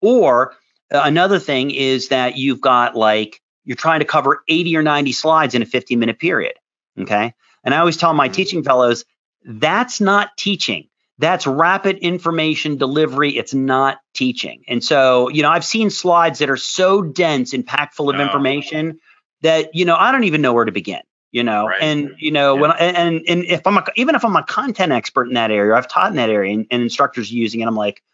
[0.00, 0.54] Or
[0.92, 5.12] uh, another thing is that you've got like you're trying to cover 80 or 90
[5.12, 6.54] slides in a 15 minute period.
[6.98, 7.34] Okay.
[7.64, 8.34] And I always tell my mm-hmm.
[8.34, 9.04] teaching fellows
[9.44, 13.36] that's not teaching that's rapid information delivery.
[13.36, 14.64] It's not teaching.
[14.66, 18.16] And so, you know, I've seen slides that are so dense and packed full of
[18.16, 18.24] no.
[18.24, 19.00] information
[19.42, 21.00] that, you know, I don't even know where to begin.
[21.30, 21.82] You know, right.
[21.82, 22.60] and you know yeah.
[22.60, 25.74] when and and if I'm a, even if I'm a content expert in that area,
[25.74, 28.04] I've taught in that area, and, and instructors using it, I'm like,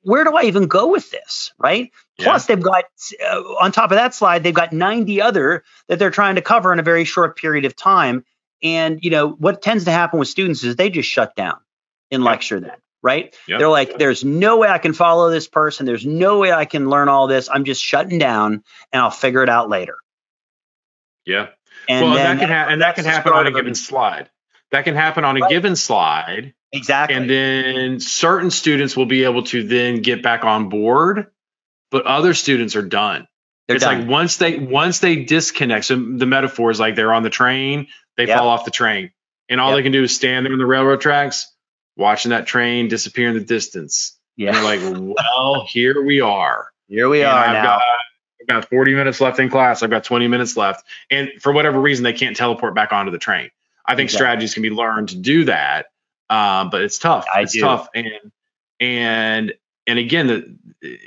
[0.00, 1.52] where do I even go with this?
[1.56, 1.92] Right.
[2.18, 2.24] Yeah.
[2.24, 2.86] Plus, they've got
[3.24, 6.72] uh, on top of that slide, they've got 90 other that they're trying to cover
[6.72, 8.24] in a very short period of time.
[8.60, 11.58] And you know what tends to happen with students is they just shut down
[12.12, 13.34] in lecture then, right?
[13.48, 13.58] Yep.
[13.58, 15.86] They're like, there's no way I can follow this person.
[15.86, 17.48] There's no way I can learn all this.
[17.50, 19.96] I'm just shutting down and I'll figure it out later.
[21.24, 21.48] Yeah.
[21.88, 24.30] And well, that can ha- and that can happen on a given slide.
[24.70, 25.50] That can happen on a right.
[25.50, 26.54] given slide.
[26.72, 27.16] Exactly.
[27.16, 31.26] And then certain students will be able to then get back on board,
[31.90, 33.26] but other students are done.
[33.66, 34.00] They're it's done.
[34.00, 35.86] like once they once they disconnect.
[35.86, 38.38] So the metaphor is like they're on the train, they yep.
[38.38, 39.10] fall off the train,
[39.48, 39.78] and all yep.
[39.78, 41.51] they can do is stand there on the railroad tracks,
[41.96, 44.18] watching that train disappear in the distance.
[44.36, 44.48] Yeah.
[44.48, 46.68] And they're like, well, here we are.
[46.88, 47.64] Here we and are I've now.
[47.64, 47.82] Got,
[48.40, 49.82] I've got 40 minutes left in class.
[49.82, 53.18] I've got 20 minutes left, and for whatever reason, they can't teleport back onto the
[53.18, 53.50] train.
[53.86, 54.24] I think exactly.
[54.24, 55.86] strategies can be learned to do that,
[56.28, 57.26] um, but it's tough.
[57.32, 57.60] I it's do.
[57.60, 58.08] tough, and
[58.80, 59.54] and
[59.86, 60.26] and again,
[60.80, 60.98] the,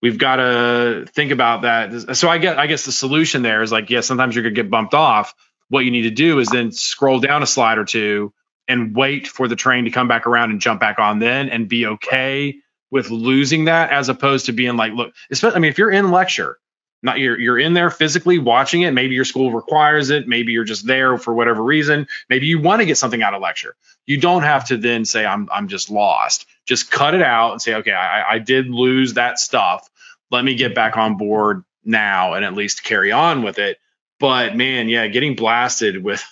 [0.00, 2.16] we've got to think about that.
[2.16, 4.70] So I get, I guess the solution there is like, yeah, sometimes you're gonna get
[4.70, 5.34] bumped off.
[5.68, 8.32] What you need to do is then scroll down a slide or two
[8.68, 11.68] and wait for the train to come back around and jump back on then, and
[11.68, 12.56] be okay
[12.90, 16.58] with losing that, as opposed to being like, look, I mean, if you're in lecture
[17.04, 20.64] not you're you're in there physically watching it maybe your school requires it maybe you're
[20.64, 23.76] just there for whatever reason maybe you want to get something out of lecture.
[24.06, 26.46] You don't have to then say i'm i'm just lost.
[26.66, 29.88] Just cut it out and say okay i i did lose that stuff.
[30.30, 33.78] Let me get back on board now and at least carry on with it.
[34.18, 36.24] But man yeah getting blasted with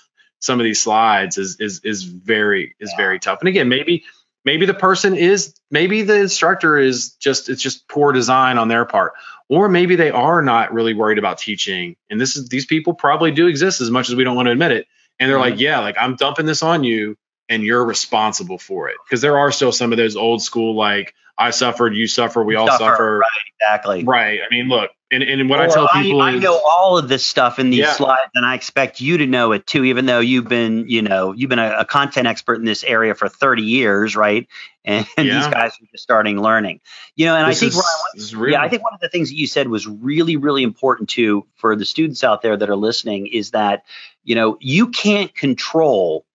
[0.43, 3.39] some of these slides is is is very is very tough.
[3.41, 4.05] And again maybe
[4.45, 8.85] maybe the person is maybe the instructor is just it's just poor design on their
[8.85, 9.13] part.
[9.49, 11.97] Or maybe they are not really worried about teaching.
[12.11, 14.53] And this is these people probably do exist as much as we don't want to
[14.53, 14.87] admit it.
[15.21, 15.51] And they're mm-hmm.
[15.53, 17.17] like yeah like i'm dumping this on you
[17.49, 18.97] and you're responsible for it.
[19.07, 22.55] Because there are still some of those old school like i suffered you suffer we
[22.55, 23.19] all suffer, suffer.
[23.19, 23.29] right
[23.61, 26.39] exactly right i mean look and, and what or I tell people I, is, I
[26.39, 27.93] know all of this stuff in these yeah.
[27.93, 31.33] slides, and I expect you to know it too, even though you've been, you know,
[31.33, 34.49] you've been a, a content expert in this area for 30 years, right?
[34.85, 35.23] And, yeah.
[35.23, 36.81] these guys are just starting learning,
[37.15, 37.37] you know.
[37.37, 37.85] And this I think,
[38.17, 40.65] is, Ryan, yeah, I think one of the things that you said was really, really
[40.65, 43.85] important too for the students out there that are listening is that,
[44.25, 46.27] you know, you can't control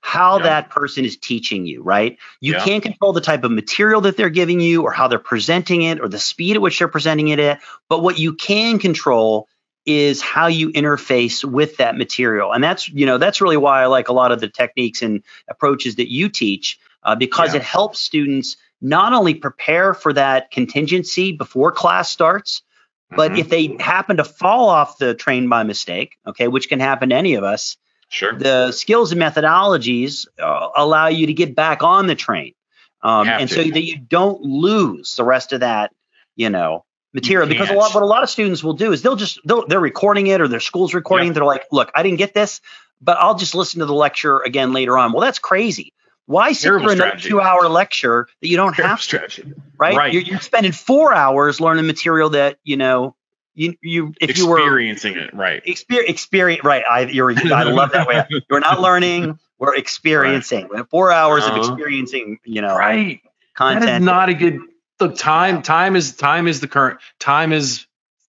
[0.00, 0.44] how yeah.
[0.44, 2.18] that person is teaching you, right?
[2.40, 2.64] You yeah.
[2.64, 6.00] can't control the type of material that they're giving you or how they're presenting it
[6.00, 7.60] or the speed at which they're presenting it at.
[7.88, 9.48] But what you can control
[9.84, 12.52] is how you interface with that material.
[12.52, 15.22] And that's, you know, that's really why I like a lot of the techniques and
[15.48, 17.60] approaches that you teach uh, because yeah.
[17.60, 22.62] it helps students not only prepare for that contingency before class starts,
[23.10, 23.40] but mm-hmm.
[23.40, 27.14] if they happen to fall off the train by mistake, okay, which can happen to
[27.14, 27.76] any of us,
[28.08, 28.32] Sure.
[28.32, 32.54] The skills and methodologies uh, allow you to get back on the train,
[33.02, 33.54] um, and to.
[33.54, 35.92] so that you don't lose the rest of that,
[36.36, 37.48] you know, material.
[37.48, 39.66] You because a lot, what a lot of students will do is they'll just they'll,
[39.66, 41.28] they're recording it or their school's recording.
[41.28, 41.34] Yep.
[41.34, 42.60] They're like, look, I didn't get this,
[43.00, 45.12] but I'll just listen to the lecture again later on.
[45.12, 45.92] Well, that's crazy.
[46.26, 49.04] Why sit through another two-hour lecture that you don't Terrible have to?
[49.04, 49.52] Strategy.
[49.78, 49.96] Right?
[49.96, 50.12] right.
[50.12, 53.14] You're, you're spending four hours learning material that you know
[53.56, 57.92] you you if you were experiencing it right experience experience right I you're I love
[57.92, 60.88] that way you're not learning we're experiencing right.
[60.90, 61.58] four hours uh-huh.
[61.58, 63.20] of experiencing you know right
[63.54, 64.60] content that is not a good
[65.00, 67.86] look time time is time is the current time is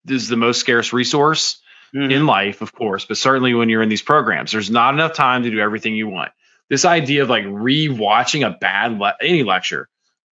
[0.07, 1.61] is the most scarce resource
[1.95, 2.11] mm-hmm.
[2.11, 5.43] in life of course but certainly when you're in these programs there's not enough time
[5.43, 6.31] to do everything you want
[6.69, 9.89] this idea of like re-watching a bad le- any lecture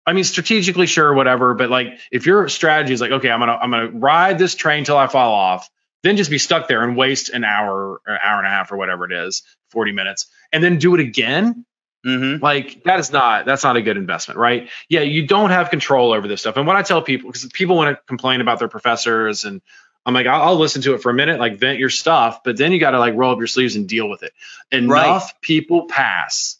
[0.05, 1.53] I mean, strategically, sure, whatever.
[1.53, 4.83] But like, if your strategy is like, okay, I'm gonna I'm gonna ride this train
[4.83, 5.69] till I fall off,
[6.03, 8.77] then just be stuck there and waste an hour, or hour and a half, or
[8.77, 11.65] whatever it is, 40 minutes, and then do it again.
[12.05, 12.43] Mm-hmm.
[12.43, 14.69] Like that is not that's not a good investment, right?
[14.89, 16.57] Yeah, you don't have control over this stuff.
[16.57, 19.61] And what I tell people, because people want to complain about their professors, and
[20.03, 22.57] I'm like, I'll, I'll, listen to it for a minute, like vent your stuff, but
[22.57, 24.33] then you got to like roll up your sleeves and deal with it.
[24.71, 25.41] Enough right.
[25.41, 26.57] people pass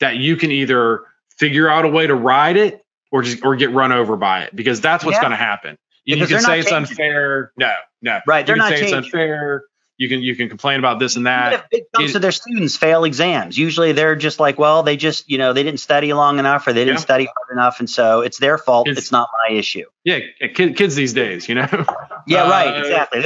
[0.00, 1.04] that you can either
[1.38, 4.54] figure out a way to ride it or just or get run over by it
[4.54, 5.22] because that's what's yeah.
[5.22, 5.78] going to happen.
[6.04, 6.90] You, you can say it's changing.
[6.90, 7.52] unfair.
[7.56, 8.20] No, no.
[8.26, 8.46] Right.
[8.46, 8.98] They're you can not say changing.
[8.98, 9.64] it's unfair.
[9.96, 11.52] You can you can complain about this and that.
[11.52, 14.96] if big chunks it, of their students fail exams, usually they're just like, well, they
[14.96, 17.02] just you know they didn't study long enough or they didn't yeah.
[17.02, 18.88] study hard enough, and so it's their fault.
[18.88, 19.84] It's, it's not my issue.
[20.02, 20.18] Yeah,
[20.52, 21.68] kid, kids these days, you know.
[22.26, 22.74] yeah, right.
[22.74, 23.24] Uh, exactly.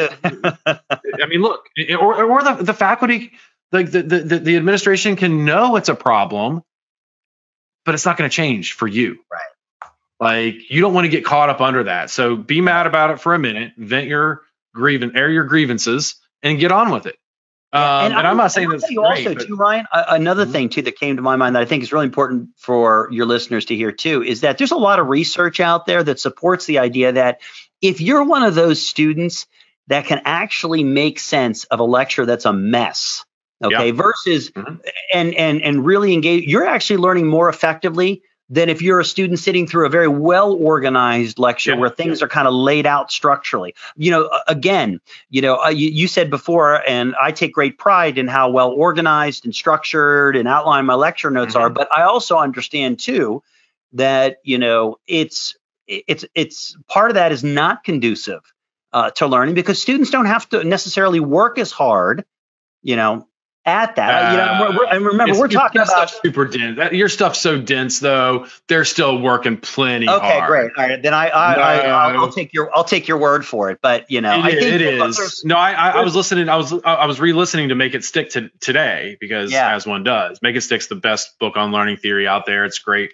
[1.22, 1.64] I mean, look,
[1.98, 3.32] or or the the faculty,
[3.72, 6.62] like the, the the administration can know it's a problem,
[7.88, 9.16] but it's not going to change for you.
[9.32, 9.90] Right.
[10.20, 12.10] Like you don't want to get caught up under that.
[12.10, 14.42] So be mad about it for a minute, vent your
[14.74, 17.16] grievance, air your grievances, and get on with it.
[17.72, 18.90] Um, and, and I'm not saying this.
[18.90, 19.86] You great, also, but, too, Ryan.
[19.90, 20.52] another mm-hmm.
[20.52, 23.24] thing too that came to my mind that I think is really important for your
[23.24, 26.66] listeners to hear too is that there's a lot of research out there that supports
[26.66, 27.40] the idea that
[27.80, 29.46] if you're one of those students
[29.86, 33.24] that can actually make sense of a lecture that's a mess,
[33.62, 33.92] okay Yeah.
[33.92, 34.80] versus Mhm.
[35.12, 39.38] and and and really engage you're actually learning more effectively than if you're a student
[39.38, 43.10] sitting through a very well organized lecture Yeah, where things are kind of laid out
[43.12, 47.78] structurally you know again you know uh, you, you said before and i take great
[47.78, 51.74] pride in how well organized and structured and outlined my lecture notes are Mhm.
[51.74, 53.42] but i also understand too
[53.92, 58.40] that you know it's it's it's part of that is not conducive
[58.92, 62.24] uh, to learning because students don't have to necessarily work as hard
[62.82, 63.26] you know
[63.68, 66.76] at that you know we're, we're, and remember we're talking about super dense.
[66.78, 68.46] That, your stuff's so dense, though.
[68.68, 70.48] They're still working plenty okay hard.
[70.48, 72.20] great all right then i i, I I'll, No.
[72.20, 74.54] I'll take your i'll take your word for it but you know It i is-
[74.64, 75.42] think it is.
[75.44, 76.48] No, I, I, I was listening.
[76.48, 79.74] I was I was re-listening to Make It Stick to today because Yeah.
[79.74, 82.64] as one does, Make It Stick's the best book on learning theory out there.
[82.64, 83.12] It's great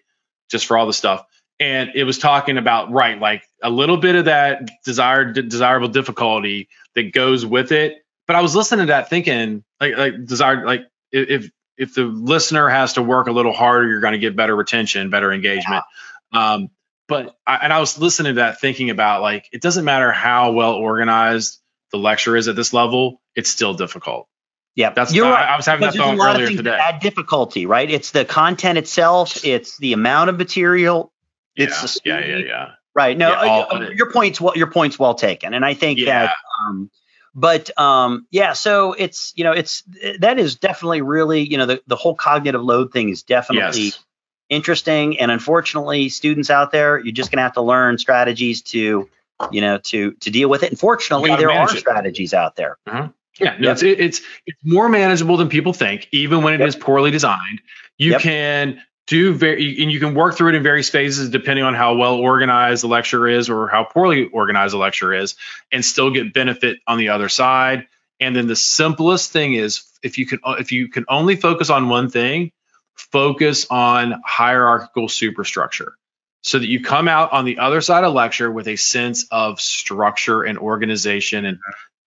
[0.50, 1.24] just for all the stuff.
[1.60, 6.68] And it was talking about right, like a little bit of that desired desirable difficulty
[6.94, 8.03] that goes with it.
[8.26, 10.82] But I was listening to that thinking like like desired like
[11.12, 14.54] if if the listener has to work a little harder, you're going to get better
[14.54, 15.84] retention, better engagement.
[16.32, 16.68] Um,
[17.08, 20.52] but I, and I was listening to that thinking about like it doesn't matter how
[20.52, 21.60] well organized
[21.92, 24.26] the lecture is at this level, it's still difficult.
[24.74, 26.76] yeah That's you're I, right I was having that thought earlier today.
[26.80, 31.12] add difficulty right it's the content itself it's the amount of material
[31.54, 32.70] it's yeah, speed yeah, yeah, yeah.
[32.96, 33.18] Right.
[33.18, 33.38] No, Yeah,
[33.70, 36.26] uh, your point's well, your point's well taken, and I think Yeah.
[36.26, 36.34] that.
[36.66, 36.90] Um,
[37.34, 39.82] but um, yeah, so it's you know it's
[40.20, 44.04] that is definitely really you know the the whole cognitive load thing is definitely Yes.
[44.48, 49.08] interesting, and unfortunately, students out there, you're just gonna have to learn strategies to
[49.50, 50.70] you know to to deal with it.
[50.70, 51.78] And fortunately, there are it.
[51.78, 52.78] strategies out there.
[52.86, 53.72] Yeah, no, Yep.
[53.72, 56.84] it's it's it's more manageable than people think, even when it is Yep.
[56.84, 57.60] poorly designed.
[57.98, 58.20] You Yep.
[58.20, 61.94] can do very and you can work through it in various phases depending on how
[61.94, 65.36] well organized the lecture is or how poorly organized the lecture is,
[65.70, 67.86] and still get benefit on the other side.
[68.20, 71.88] And then the simplest thing is if you can if you can only focus on
[71.88, 72.52] one thing,
[72.94, 75.94] focus on hierarchical superstructure
[76.42, 79.60] so that you come out on the other side of lecture with a sense of
[79.60, 81.58] structure and organization and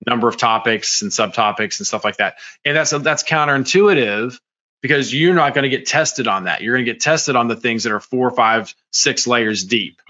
[0.06, 2.38] number of topics and subtopics and stuff like that.
[2.64, 4.40] And that's that's counterintuitive
[4.82, 6.62] because you're not going to get tested on that.
[6.62, 10.02] You're going to get tested on the things that are four, five, six layers deep.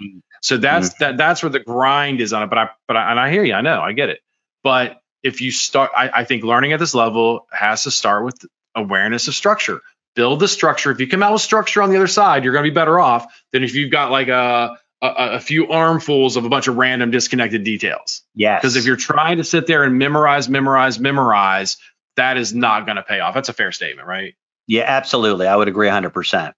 [0.42, 1.04] So that's mm-hmm.
[1.04, 2.50] that that's where the grind is on it.
[2.50, 3.54] But I but I, and I hear you.
[3.54, 3.82] I know.
[3.82, 4.20] I get it.
[4.64, 8.46] But if you start, I, I think learning at this level has to start with
[8.76, 9.82] awareness of structure.
[10.16, 10.92] Build the structure.
[10.92, 13.00] If you come out with structure on the other side, you're going to be better
[13.00, 16.78] off than if you've got like a a, a few armfuls of a bunch of
[16.78, 18.24] random disconnected details.
[18.34, 18.62] Yes.
[18.62, 21.78] Because if you're trying to sit there and memorize, memorize, memorize,
[22.16, 23.36] that is not going to pay off.
[23.36, 24.36] That's a fair statement, right?
[24.68, 25.48] Yeah, absolutely.
[25.48, 26.54] I would agree 100%.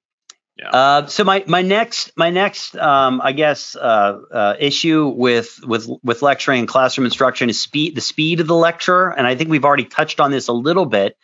[0.57, 0.69] Yeah.
[0.71, 5.87] Uh, so my my next my next um, I guess uh, uh, issue with with
[6.03, 9.49] with lecturing and classroom instruction is speed the speed of the lecture, and I think
[9.49, 11.15] we've already touched on this a little bit.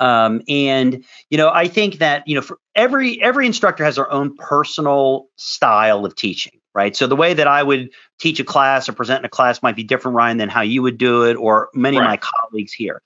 [0.00, 4.10] Um, and you know, I think that you know, for every every instructor has their
[4.10, 6.96] own personal style of teaching, right?
[6.96, 7.90] So the way that I would
[8.22, 10.80] teach a class or present in a class might be different, Ryan, than how you
[10.80, 13.02] would do it, or many of my colleagues here.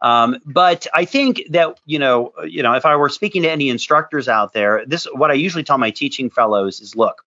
[0.00, 3.70] Um, but I think that you know, you know, if I were speaking to any
[3.70, 7.24] instructors out there, this what I usually tell my teaching fellows is, look,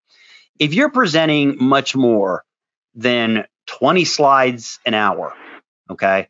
[0.60, 2.46] if you're presenting much more
[2.96, 5.34] than 20 slides an hour,
[5.92, 6.30] okay,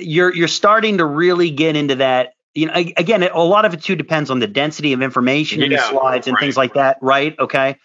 [0.00, 2.32] you're you're starting to really get into that.
[2.52, 5.70] You know, again, a lot of it too depends on the density of information in
[5.70, 6.40] the slides and right.
[6.40, 7.38] things like that, right?
[7.38, 7.76] Okay.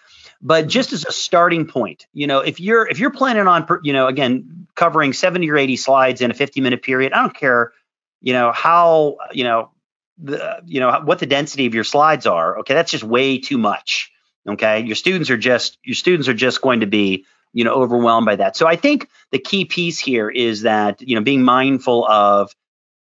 [0.41, 0.69] But hmm.
[0.69, 4.08] just as a starting point, you know, if you're if you're planning on, you know,
[4.08, 7.73] again, covering 70 or 80 slides in a 50 minute period, I don't care,
[8.21, 9.71] you know, how, you know,
[10.17, 12.60] the, you know, what the density of your slides are.
[12.60, 14.12] Okay, that's just way too much.
[14.47, 18.25] Okay, your students are just your students are just going to be, you know, overwhelmed
[18.25, 18.56] by that.
[18.56, 22.56] So I think the key piece here is that you know being mindful of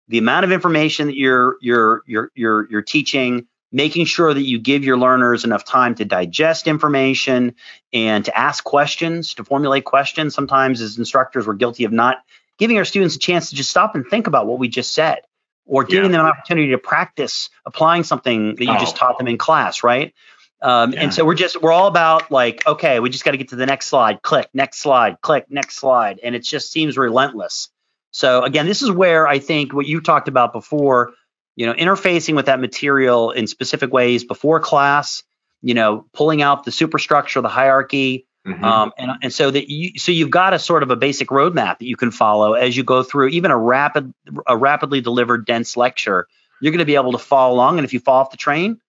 [0.08, 3.46] the amount of information that you're you're you're you're you're teaching
[3.76, 7.54] making sure that you give your learners enough time to digest information
[7.92, 12.16] and to ask questions to formulate questions sometimes as instructors we're guilty of not
[12.58, 15.18] giving our students a chance to just stop and think about what we just said
[15.66, 16.16] or giving Yeah.
[16.18, 18.98] them an opportunity to practice applying something that you just Oh.
[19.00, 20.14] taught them in class right
[20.62, 21.02] um, Yeah.
[21.02, 23.56] and so we're just we're all about like okay we just got to get to
[23.56, 27.68] the next slide click next slide click next slide and it just seems relentless
[28.10, 31.12] so again this is where i think what you talked about before
[31.56, 35.22] you know interfacing with that material in specific ways before class
[35.62, 38.62] you know pulling out the superstructure the hierarchy Mhm.
[38.62, 41.78] um, and, and so that you so you've got a sort of a basic roadmap
[41.78, 44.14] that you can follow as you go through even a rapid
[44.46, 46.28] a rapidly delivered dense lecture
[46.60, 48.80] you're going to be able to follow along and if you fall off the train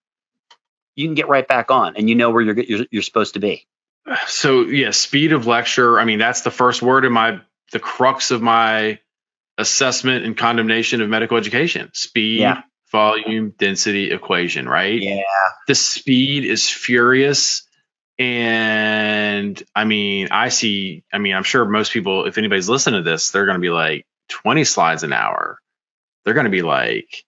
[0.93, 3.39] you can get right back on and you know where you're you're, you're supposed to
[3.39, 3.65] be
[4.27, 5.99] so yeah, speed of lecture.
[5.99, 7.41] I mean, that's the first word in my
[7.71, 8.99] the crux of my
[9.57, 11.89] assessment and condemnation of medical education.
[11.93, 12.61] Speed, Yeah.
[12.91, 15.01] volume, density equation, right?
[15.01, 15.21] Yeah.
[15.67, 17.63] The speed is furious.
[18.19, 23.09] And I mean, I see, I mean, I'm sure most people, if anybody's listening to
[23.09, 25.59] this, they're going to be like 20 slides an hour.
[26.25, 27.23] They're going to be like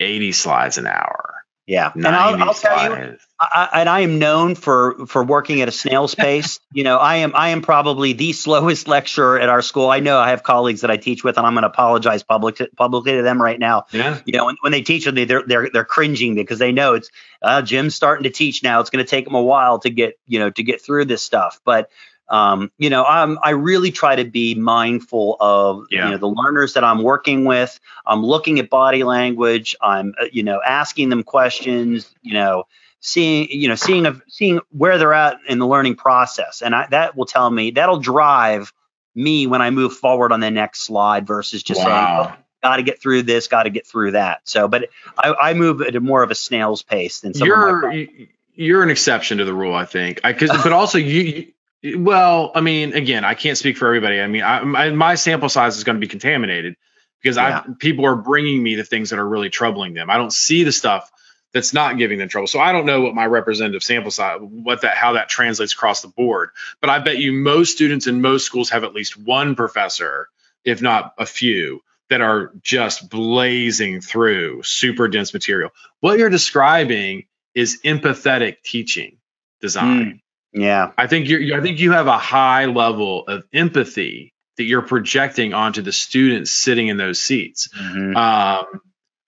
[0.00, 1.29] 80 slides an hour.
[1.70, 1.92] Yeah.
[1.94, 3.16] And I'll, I'll tell you.
[3.38, 6.58] I, and I am known for for working at a snail's pace.
[6.72, 9.88] you know, I am I am probably the slowest lecturer at our school.
[9.88, 12.60] I know I have colleagues that I teach with, and I'm going to apologize public,
[12.76, 13.84] publicly to them right now.
[13.92, 14.18] Yeah.
[14.24, 16.94] You know, when, when they teach them, they- they're they're they're cringing because they know
[16.94, 17.08] it's
[17.40, 18.80] uh, Jim's starting to teach now.
[18.80, 21.22] It's going to take them a while to get you know to get through this
[21.22, 21.88] stuff, but.
[22.30, 26.06] Um, you know, I'm, I really try to be mindful of Yeah.
[26.06, 27.78] you know the learners that I'm working with.
[28.06, 29.76] I'm looking at body language.
[29.80, 32.08] I'm uh, you know asking them questions.
[32.22, 32.64] You know,
[33.00, 36.86] seeing you know seeing of seeing where they're at in the learning process and I,
[36.90, 38.72] that will tell me that'll drive
[39.14, 42.82] me when i move forward on the next slide versus just saying oh, got to
[42.82, 46.00] get through this got to get through that so but I, I move at a
[46.00, 49.74] more of a snail's pace than some you're you- you're an exception to the rule,
[49.74, 50.20] I think.
[50.22, 51.50] I cause, but also you.
[51.82, 54.20] Well, I mean, again, I can't speak for everybody.
[54.20, 56.76] I mean, I, my, my sample size is going to be contaminated
[57.22, 57.62] because Yeah.
[57.66, 60.10] I people are bringing me the things that are really troubling them.
[60.10, 61.10] I don't see the stuff
[61.52, 62.46] that's not giving them trouble.
[62.46, 66.02] So I don't know what my representative sample size, what that, how that translates across
[66.02, 66.50] the board.
[66.80, 70.28] But I bet you most students in most schools have at least one professor,
[70.64, 75.70] if not a few, that are just blazing through super dense material.
[76.00, 79.18] What you're describing is empathetic teaching
[79.60, 80.04] design.
[80.04, 80.16] Hmm.
[80.52, 84.82] Yeah I think you're, I think you have a high level of empathy that you're
[84.82, 87.68] projecting onto the students sitting in those seats.
[87.80, 88.16] Mhm.
[88.16, 88.80] Um,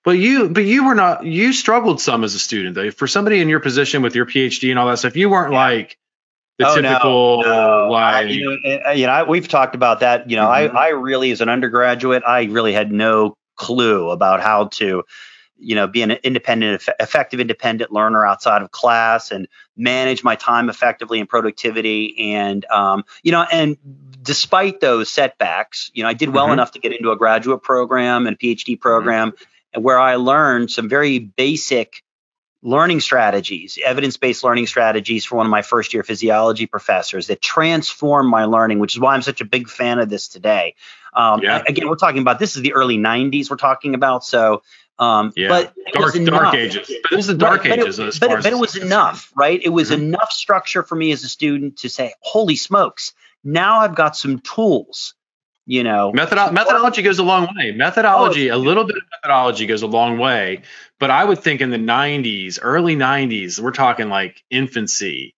[0.05, 1.25] but you, but you were not.
[1.25, 2.91] You struggled some as a student, though.
[2.91, 5.97] For somebody in your position with your PhD and all that stuff, you weren't like
[6.59, 7.93] the Oh, no, typical no.
[7.95, 8.29] I- like.
[8.35, 8.45] you
[8.75, 10.75] know, you know I, we've talked about that you know Mhm.
[10.75, 15.03] I, I really as an undergraduate i really had no clue about how to
[15.59, 20.68] you know be an independent effective independent learner outside of class and manage my time
[20.68, 23.77] effectively and productivity and um, you know and
[24.23, 26.53] despite those setbacks you know i did well Mhm.
[26.55, 29.33] enough to get into a graduate program and phd program
[29.73, 32.03] and where i learned some very basic
[32.64, 37.43] learning strategies, evidence based learning strategies for one of my first year physiology professors that
[37.43, 40.77] transformed my learning, which is why I'm such a big fan of this today.
[41.12, 41.62] Um, Yeah.
[41.66, 44.25] Again, we're talking about this is the early 90s we're talking about.
[44.25, 44.62] So,
[45.03, 46.90] um, yeah, but it dark was dark ages.
[47.03, 47.96] But this is the dark Right, but it- ages.
[47.98, 49.61] but, it, but as it was enough, right?
[49.62, 49.94] It was Mhm.
[49.94, 53.12] enough structure for me as a student to say, holy smokes,
[53.44, 55.14] now I've got some tools,
[55.66, 56.12] you know.
[56.12, 57.72] Methodo- methodology goes a long way.
[57.72, 60.62] Methodology, a little bit of methodology goes a long way.
[61.00, 65.34] But I would think in the 90s, early 90s, we're talking like infancy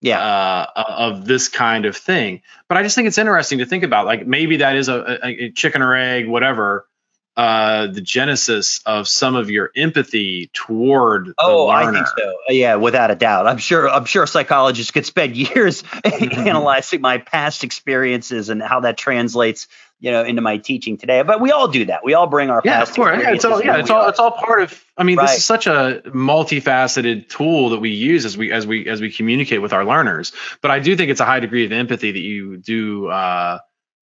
[0.00, 0.20] Yeah.
[0.20, 2.42] uh, of this kind of thing.
[2.68, 4.06] But I just think it's interesting to think about.
[4.06, 6.86] Like maybe that is a, a, a chicken or egg, whatever.
[7.38, 12.30] Uh, the genesis of some of your empathy toward the Oh, I think so.
[12.48, 13.46] Uh, Yeah, without a doubt.
[13.46, 13.88] I'm sure.
[13.88, 19.68] I'm sure psychologists could spend years analyzing my past experiences and how that translates,
[20.00, 21.22] you know, into my teaching today.
[21.22, 22.04] But we all do that.
[22.04, 22.90] We all bring our Yeah, past.
[22.90, 23.20] of course.
[23.22, 23.62] Yeah, it's all.
[23.62, 24.00] Yeah, it's all.
[24.02, 24.84] are- It's all part of.
[24.96, 28.88] I mean, this is such a multifaceted tool that we use as we as we
[28.88, 30.32] as we communicate with our learners.
[30.60, 33.58] But I do think it's a high degree of empathy that you do uh,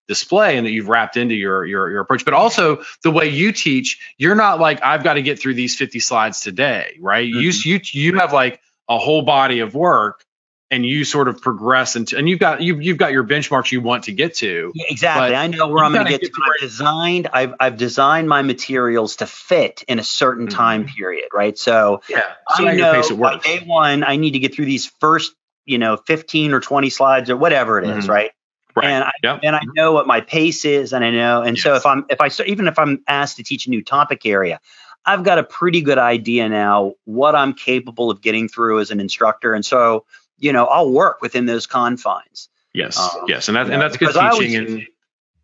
[0.08, 2.24] display and that you've wrapped into your your your approach.
[2.24, 5.76] But also the way you teach, you're not like I've got to get through these
[5.76, 7.26] 50 slides today, right?
[7.26, 10.22] You you you have like a whole body of work.
[10.68, 13.80] And you sort of progress into, and you've got you've you've got your benchmarks you
[13.80, 14.72] want to get to.
[14.74, 15.36] Yeah, exactly.
[15.36, 16.30] I know where I'm going to get to.
[16.44, 17.28] I've designed.
[17.32, 20.50] I've I've designed my materials to fit in a certain Mhm.
[20.50, 21.56] time period, right?
[21.56, 22.22] So Yeah.
[22.56, 25.34] So I know by day one, I need to get through these first,
[25.66, 28.10] you know, 15 or 20 slides or whatever it is, Mhm.
[28.10, 28.30] right?
[28.76, 28.86] Right.
[28.90, 29.40] And I Yep.
[29.42, 32.20] and I know what my pace is, and I know, and so if I'm if
[32.20, 34.60] I so even if I'm asked to teach a new topic area,
[35.06, 39.00] I've got a pretty good idea now what I'm capable of getting through as an
[39.00, 40.04] instructor, and so
[40.38, 42.50] you know I'll work within those confines.
[42.74, 44.66] Yes, Um, yes, and that you and know, that's good I always- teaching.
[44.80, 44.86] and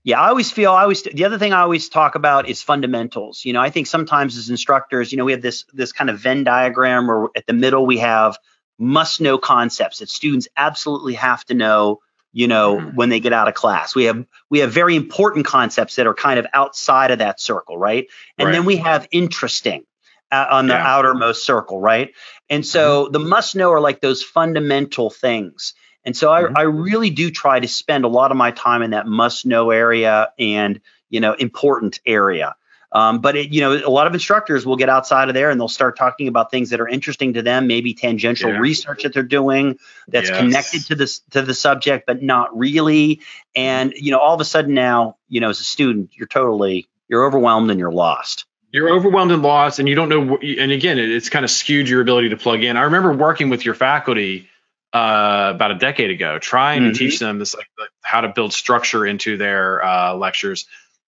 [0.04, 3.44] Yeah, I always feel I always the other thing I always talk about is fundamentals.
[3.46, 6.18] You know, I think sometimes as instructors, you know, we have this this kind of
[6.18, 8.36] Venn diagram where at the middle we have
[8.78, 12.00] must know concepts that students absolutely have to know,
[12.32, 12.94] you know, Mhm.
[12.94, 13.94] when they get out of class.
[13.94, 17.76] We have we have very important concepts that are kind of outside of that circle,
[17.76, 18.06] right?
[18.38, 18.52] And Right.
[18.52, 19.84] then we have interesting
[20.30, 20.86] uh, on the Yeah.
[20.86, 22.14] outermost circle, right?
[22.48, 25.74] And so the must know are like those fundamental things.
[26.04, 26.52] And so I, Mhm.
[26.56, 29.70] I really do try to spend a lot of my time in that must know
[29.70, 30.80] area and
[31.10, 32.56] you know important area.
[32.92, 35.58] Um, but it, you know, a lot of instructors will get outside of there and
[35.58, 38.58] they'll start talking about things that are interesting to them, maybe tangential Yeah.
[38.58, 39.78] research that they're doing
[40.08, 40.38] that's Yes.
[40.38, 43.20] connected to this to the subject, but not really.
[43.54, 46.86] And you know, all of a sudden now, you know, as a student, you're totally
[47.08, 48.46] you're overwhelmed and you're lost.
[48.72, 50.38] You're overwhelmed and lost, and you don't know.
[50.38, 52.78] And again, it's kind of skewed your ability to plug in.
[52.78, 54.48] I remember working with your faculty
[54.94, 56.92] uh, about a decade ago, trying mm-hmm.
[56.92, 60.66] to teach them this like, like, how to build structure into their uh, lectures.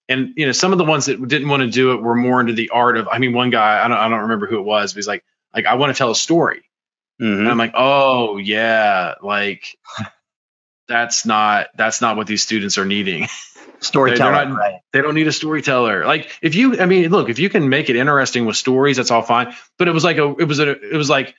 [0.09, 2.41] And you know, some of the ones that didn't want to do it were more
[2.41, 3.09] into the art of.
[3.11, 5.25] I mean, one guy I don't I don't remember who it was, but he's like,
[5.55, 6.63] like I want to tell a story.
[7.21, 7.41] Mm-hmm.
[7.41, 9.77] And I'm like, oh yeah, like
[10.89, 13.29] that's not that's not what these students are needing.
[13.81, 14.81] Storyteller, they, not, right.
[14.93, 16.07] they don't need a storyteller.
[16.07, 19.11] Like if you, I mean, look, if you can make it interesting with stories, that's
[19.11, 19.55] all fine.
[19.77, 21.35] But it was like a, it was a, it was like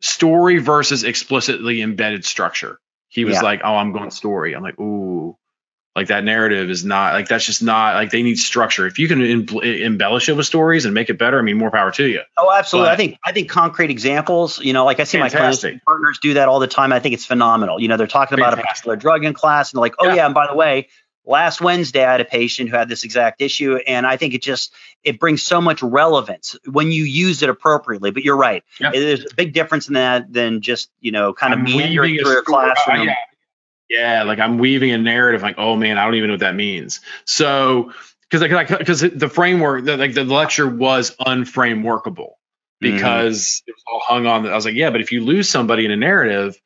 [0.00, 2.78] story versus explicitly embedded structure.
[3.08, 3.42] He was yeah.
[3.42, 4.54] like, oh, I'm going story.
[4.54, 5.07] I'm like, ooh,
[5.98, 8.86] like that narrative is not like that's just not like they need structure.
[8.86, 11.72] If you can em- embellish it with stories and make it better, I mean, more
[11.72, 12.20] power to you.
[12.36, 12.86] Oh, absolutely.
[12.86, 14.60] But, I think I think concrete examples.
[14.60, 15.74] You know, like I see fantastic.
[15.74, 16.92] my partners do that all the time.
[16.92, 17.80] I think it's phenomenal.
[17.80, 18.64] You know, they're talking about fantastic.
[18.64, 20.14] a particular drug in class, and they're like, oh yeah.
[20.14, 20.88] yeah, and by the way,
[21.26, 24.42] last Wednesday I had a patient who had this exact issue, and I think it
[24.42, 24.72] just
[25.02, 28.12] it brings so much relevance when you use it appropriately.
[28.12, 28.92] But you're right, yeah.
[28.92, 32.38] there's a big difference in that than just you know kind of meandering through a,
[32.38, 33.00] a classroom.
[33.00, 33.14] Uh, yeah.
[33.88, 36.54] Yeah, like I'm weaving a narrative, like oh man, I don't even know what that
[36.54, 37.00] means.
[37.24, 37.92] So
[38.30, 42.94] because like because the framework, the, like the lecture was unframeworkable mm-hmm.
[42.94, 43.70] because mm-hmm.
[43.70, 44.46] it was all hung on.
[44.46, 46.60] I was like, yeah, but if you lose somebody in a narrative,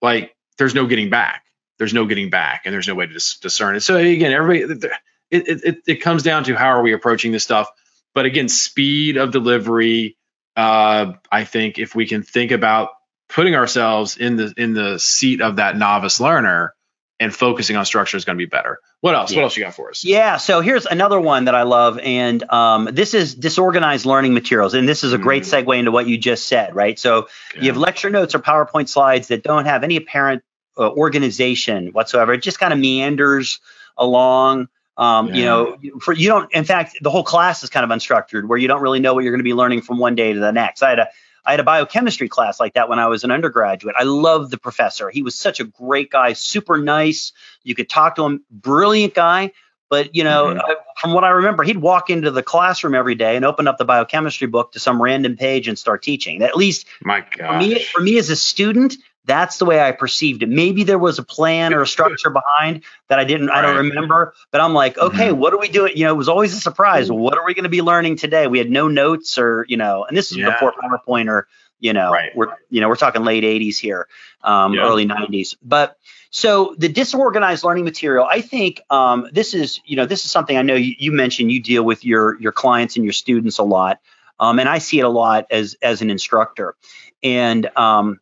[0.00, 1.42] like there's no getting back
[1.82, 3.80] there's no getting back and there's no way to dis- discern it.
[3.80, 4.88] So again, everybody,
[5.32, 7.68] it, it, it comes down to how are we approaching this stuff.
[8.14, 10.16] But again, speed of delivery.
[10.54, 12.90] Uh, I think if we can think about
[13.32, 16.74] putting ourselves in the in the seat of that novice learner
[17.18, 18.78] and focusing on structure is going to be better.
[19.00, 19.30] What else?
[19.30, 19.38] Yeah.
[19.38, 20.04] What else you got for us?
[20.04, 20.36] Yeah.
[20.36, 24.88] So here's another one that I love, and um, this is disorganized learning materials, and
[24.88, 25.64] this is a great mm.
[25.64, 26.98] segue into what you just said, right?
[26.98, 27.62] So yeah.
[27.62, 30.42] you have lecture notes or PowerPoint slides that don't have any apparent
[30.76, 32.32] uh, organization whatsoever.
[32.32, 33.60] It just kind of meanders
[33.96, 34.68] along.
[34.96, 35.34] Um, yeah.
[35.34, 36.52] You know, for you don't.
[36.52, 39.24] In fact, the whole class is kind of unstructured, where you don't really know what
[39.24, 40.82] you're going to be learning from one day to the next.
[40.82, 41.08] I had a
[41.44, 43.96] I had a biochemistry class like that when I was an undergraduate.
[43.98, 45.10] I loved the professor.
[45.10, 47.32] He was such a great guy, super nice.
[47.64, 49.52] You could talk to him, brilliant guy.
[49.90, 50.72] But you know, mm-hmm.
[50.98, 53.84] from what I remember, he'd walk into the classroom every day and open up the
[53.84, 56.42] biochemistry book to some random page and start teaching.
[56.42, 59.92] At least, my God, for me, for me as a student, that's the way I
[59.92, 60.48] perceived it.
[60.48, 63.58] Maybe there was a plan or a structure behind that I didn't, right.
[63.58, 64.34] I don't remember.
[64.50, 65.38] But I'm like, okay, mm-hmm.
[65.38, 65.96] what are we doing?
[65.96, 67.10] You know, it was always a surprise.
[67.10, 68.46] What are we going to be learning today?
[68.46, 70.50] We had no notes or, you know, and this is yeah.
[70.50, 71.46] before PowerPoint or,
[71.78, 72.34] you know, right.
[72.34, 74.08] we're, you know, we're talking late 80s here,
[74.42, 74.82] um, yeah.
[74.82, 75.56] early 90s.
[75.62, 75.98] But
[76.30, 80.56] so the disorganized learning material, I think um, this is, you know, this is something
[80.56, 83.62] I know you, you mentioned you deal with your your clients and your students a
[83.62, 84.00] lot.
[84.40, 86.74] Um, and I see it a lot as as an instructor.
[87.22, 88.18] And um,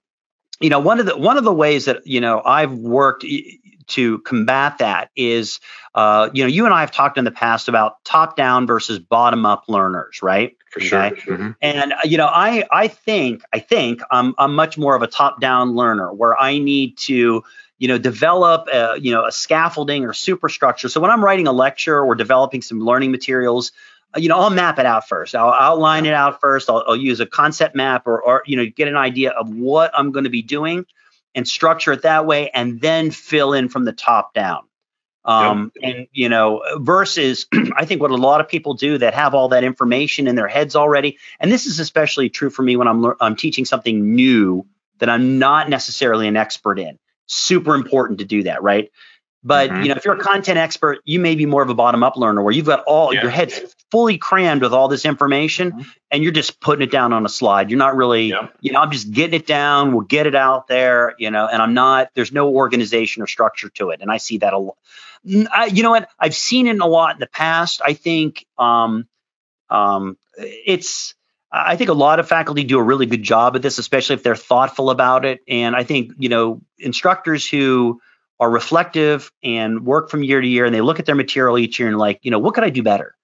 [0.60, 3.24] you know one of the one of the ways that you know I've worked
[3.88, 5.58] to combat that is
[5.94, 8.98] uh, you know you and I have talked in the past about top down versus
[8.98, 10.56] bottom up learners, right?
[10.70, 11.06] For sure.
[11.06, 11.20] Okay?
[11.22, 11.50] Mm-hmm.
[11.60, 15.40] And you know I I think I think I'm I'm much more of a top
[15.40, 17.42] down learner where I need to
[17.78, 20.88] you know develop a, you know a scaffolding or superstructure.
[20.88, 23.72] So when I'm writing a lecture or developing some learning materials,
[24.16, 25.34] you know, I'll map it out first.
[25.34, 26.68] I'll outline it out first.
[26.68, 29.90] I'll, I'll use a concept map or, or, you know, get an idea of what
[29.94, 30.84] I'm going to be doing
[31.34, 34.64] and structure it that way and then fill in from the top down.
[35.24, 35.94] Um, yep.
[35.94, 37.46] And, you know, versus
[37.76, 40.48] I think what a lot of people do that have all that information in their
[40.48, 41.18] heads already.
[41.38, 44.66] And this is especially true for me when I'm, I'm teaching something new
[44.98, 46.98] that I'm not necessarily an expert in.
[47.26, 48.90] Super important to do that, right?
[49.42, 49.82] But mm-hmm.
[49.82, 52.42] you know, if you're a content expert, you may be more of a bottom-up learner
[52.42, 53.22] where you've got all yeah.
[53.22, 55.82] your head's fully crammed with all this information mm-hmm.
[56.10, 57.70] and you're just putting it down on a slide.
[57.70, 58.48] You're not really, yeah.
[58.60, 61.62] you know, I'm just getting it down, we'll get it out there, you know, and
[61.62, 64.00] I'm not, there's no organization or structure to it.
[64.02, 64.76] And I see that a lot.
[65.24, 66.10] You know what?
[66.18, 67.80] I've seen it a lot in the past.
[67.84, 69.08] I think um,
[69.70, 71.14] um, it's,
[71.50, 74.22] I think a lot of faculty do a really good job at this, especially if
[74.22, 75.40] they're thoughtful about it.
[75.48, 78.00] And I think, you know, instructors who,
[78.40, 81.78] are reflective and work from year to year and they look at their material each
[81.78, 83.14] year and like, you know, what could I do better?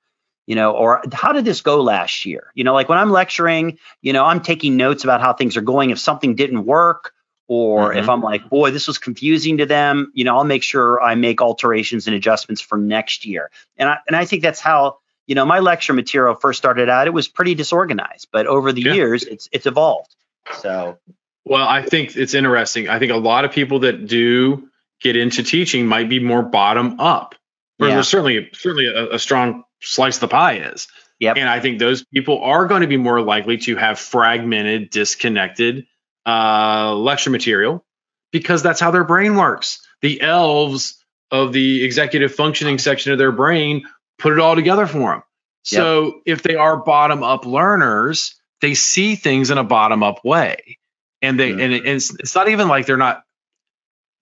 [0.47, 2.53] You know, or how did this go last year?
[2.55, 5.63] You know, like when I'm lecturing, you know, I'm taking notes about how things are
[5.63, 5.91] going.
[5.91, 7.13] If something didn't work,
[7.49, 7.99] or mm-hmm.
[7.99, 11.15] if I'm like, boy, this was confusing to them, you know, I'll make sure I
[11.15, 13.51] make alterations and adjustments for next year.
[13.77, 17.07] And I and I think that's how, you know, my lecture material first started out.
[17.07, 18.95] It was pretty disorganized, but over the yeah.
[18.95, 20.15] years, it's it's evolved.
[20.59, 20.99] So,
[21.45, 22.89] well, I think it's interesting.
[22.89, 24.69] I think a lot of people that do
[25.07, 27.35] get into teaching might be more bottom up.
[27.79, 27.95] Or yeah.
[27.95, 30.89] there's certainly certainly a, a, strong slice of the pie is.
[31.21, 31.37] Yep.
[31.39, 35.87] And I think those people are going to be more likely to have fragmented, disconnected
[36.27, 37.85] uh, lecture material
[38.33, 39.81] because that's how their brain works.
[40.03, 43.85] The elves of the executive functioning section of their brain
[44.19, 45.23] put it all together for them.
[45.63, 46.15] So yep.
[46.27, 50.79] if they are bottom up learners, they see things in a bottom up way.
[51.23, 51.61] And they mm-hmm.
[51.61, 53.23] and, it, and it's, it's not even like they're not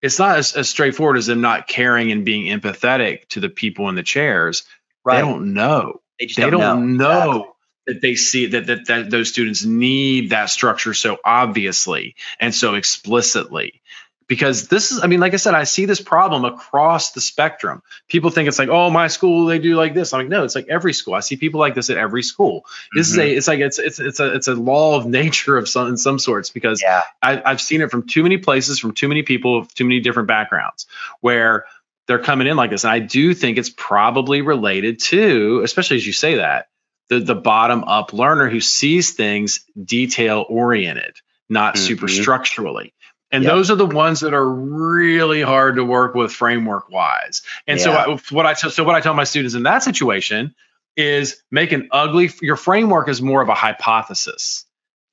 [0.04, 3.88] it's not as, as, straightforward as them not caring and being empathetic to the people
[3.88, 4.64] in the chairs.
[5.02, 5.16] Right.
[5.16, 6.02] They don't know.
[6.20, 7.50] They, they don't, don't, know, know exactly.
[7.86, 12.74] that they see that, that that those students need that structure so obviously and so
[12.74, 13.80] explicitly
[14.26, 17.82] because this is i mean like i said i see this problem across the spectrum
[18.08, 20.54] people think it's like oh my school they do like this i'm like no it's
[20.54, 22.64] like every school i see people like this at every school
[22.94, 23.20] this mm-hmm.
[23.20, 23.38] is a mm-hmm.
[23.38, 26.18] it's like it's it's it's a it's a law of nature of some in some
[26.18, 27.02] sorts because yeah.
[27.22, 30.00] I, i've seen it from too many places from too many people of too many
[30.00, 30.86] different backgrounds
[31.20, 31.66] where
[32.06, 36.06] they're coming in like this and i do think it's probably related to especially as
[36.06, 36.68] you say that
[37.08, 41.16] the the bottom up learner who sees things detail oriented
[41.48, 41.84] not mm-hmm.
[41.84, 42.94] super structurally
[43.34, 43.52] and yep.
[43.52, 47.42] those are the ones that are really hard to work with framework wise.
[47.66, 47.84] And yeah.
[47.84, 50.54] so I, what I t- so what I tell my students in that situation
[50.96, 54.66] is make an ugly your framework is more of a hypothesis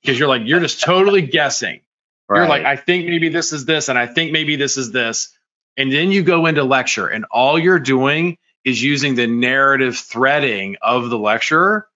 [0.04, 1.82] because you're like you're just totally guessing.
[2.30, 2.42] Right.
[2.42, 5.36] You're like I think maybe this is this and I think maybe this is this
[5.76, 10.78] and then you go into lecture and all you're doing is using the narrative threading
[10.80, 11.88] of the lecturer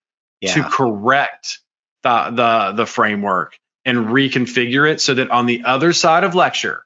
[0.41, 0.55] yeah.
[0.55, 1.59] to correct
[2.01, 6.83] the the the framework and reconfigure it so that on the other side of lecture,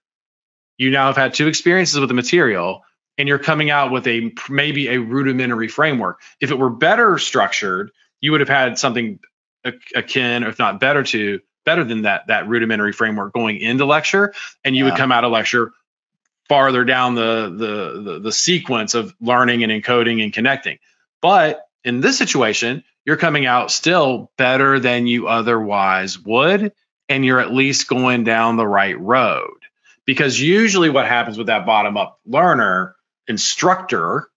[0.78, 2.84] you now have had two experiences with the material
[3.18, 6.22] and you're coming out with a maybe a rudimentary framework.
[6.40, 7.92] If it were better structured,
[8.22, 9.20] you would have had something
[9.64, 14.34] akin, if not better to better than that that rudimentary framework going into lecture,
[14.64, 14.92] and you yeah.
[14.92, 15.72] would come out of lecture
[16.48, 20.80] farther down the, the the the sequence of learning and encoding and connecting.
[21.22, 26.72] But in this situation, you're coming out still better than you otherwise would
[27.10, 29.58] and you're at least going down the right road.
[30.06, 32.96] Because usually what happens with that bottom up learner
[33.28, 34.30] instructor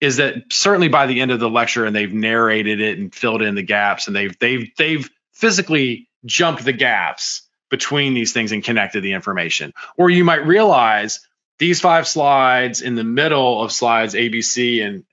[0.00, 3.42] is that certainly by the end of the lecture and they've narrated it and filled
[3.42, 8.62] in the gaps and they've they've they've physically jumped the gaps between these things and
[8.62, 9.72] connected the information.
[9.96, 11.20] Or you might realize
[11.58, 15.04] these five slides in the middle of slides ABC and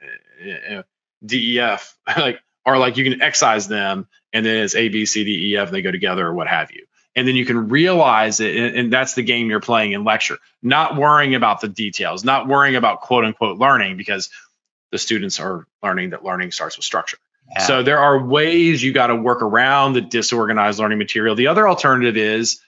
[0.78, 0.84] uh,
[1.26, 5.52] DEF like are like you can excise them and then it's A B C D
[5.52, 6.86] E F and they go together or what have you
[7.16, 10.38] and then you can realize it and, and, that's the game you're playing in lecture.
[10.62, 14.30] Not worrying about the details not worrying about quote unquote learning because
[14.92, 17.18] the students are learning that learning starts with structure.
[17.52, 17.68] Yeah.
[17.68, 21.36] so there are ways you got to work around the disorganized learning material.
[21.36, 22.60] The other alternative is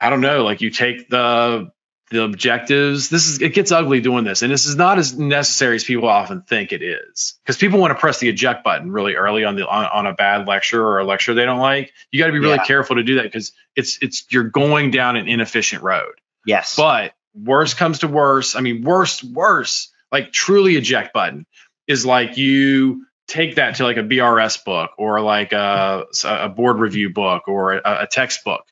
[0.00, 1.70] i don't know like you take the
[2.10, 3.08] the objectives.
[3.08, 6.08] This is it gets ugly doing this, and this is not as necessary as people
[6.08, 7.38] often think it is.
[7.44, 10.12] Because people want to press the eject button really early on the on, on a
[10.12, 11.92] bad lecture or a lecture they don't like.
[12.10, 12.64] You got to be really yeah.
[12.64, 16.14] careful to do that because it's it's you're going down an inefficient road.
[16.44, 16.76] Yes.
[16.76, 18.56] But worst comes to worst.
[18.56, 21.46] I mean, worst, worst, like truly eject button
[21.86, 26.78] is like you take that to like a BRS book or like a, a board
[26.78, 28.64] review book or a, a textbook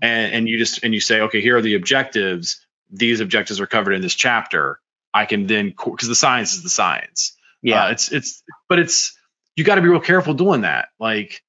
[0.00, 2.64] and, and you just and you say okay here are the objectives.
[2.90, 4.80] These objectives are covered in this chapter.
[5.12, 7.36] I can then because the science is the science.
[7.62, 7.86] Yeah.
[7.86, 9.16] Uh, it's it's but it's
[9.56, 11.42] you got to be real careful doing that like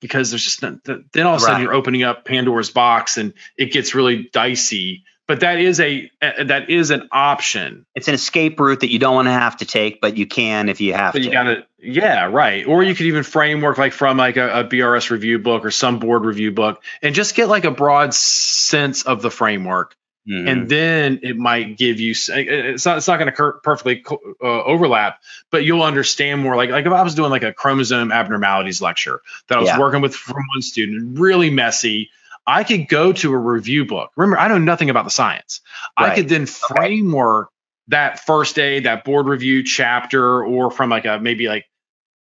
[0.00, 1.62] because there's just then all of a sudden right.
[1.62, 6.70] you're opening up pandora's box and it gets really dicey but that is a that
[6.70, 7.86] is an option.
[7.94, 10.68] It's an escape route that you don't want to have to take, but you can
[10.68, 11.24] if you have but to.
[11.24, 12.66] You gotta, yeah, right.
[12.66, 16.00] Or you could even framework like from like a, a, BRS review book or some
[16.00, 19.94] board review book, and just get like a broad sense of the framework,
[20.28, 20.48] mm-hmm.
[20.48, 22.10] and then it might give you.
[22.10, 22.96] It's not.
[22.96, 24.04] It's not going to perfectly
[24.42, 25.20] uh, overlap,
[25.52, 26.56] but you'll understand more.
[26.56, 29.78] Like like if I was doing like a chromosome abnormalities lecture that I was yeah.
[29.78, 32.10] working with from one student, really messy
[32.46, 34.10] I could go to a review book.
[34.16, 35.60] Remember, I know nothing about the science.
[35.98, 36.12] Right.
[36.12, 37.52] I could then framework okay.
[37.88, 41.66] that first aid, that board review chapter, or from like a maybe like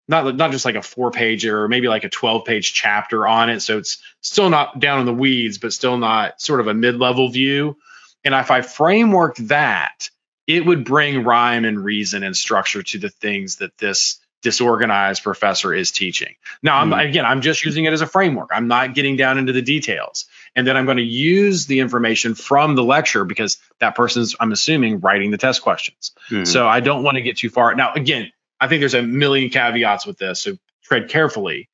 [0.08, 3.50] not not just like a four page or maybe like a 12 page chapter on
[3.50, 3.62] it.
[3.62, 6.98] So it's still not down in the weeds, but still not sort of a mid
[6.98, 7.78] level view.
[8.24, 10.10] And if I framework that,
[10.48, 15.74] it would bring rhyme and reason and structure to the things that this disorganized professor
[15.74, 16.36] is teaching.
[16.64, 18.50] Now, I'm, mm again, I'm just using it as a framework.
[18.54, 20.26] I'm not getting down into the details.
[20.56, 24.52] And then I'm going to use the information from the lecture because that person's, I'm
[24.52, 26.12] assuming, writing the test questions.
[26.30, 27.76] mm So I don't want to get too far.
[27.76, 30.42] Now, again, I think there's a million caveats with this.
[30.42, 31.70] So tread carefully.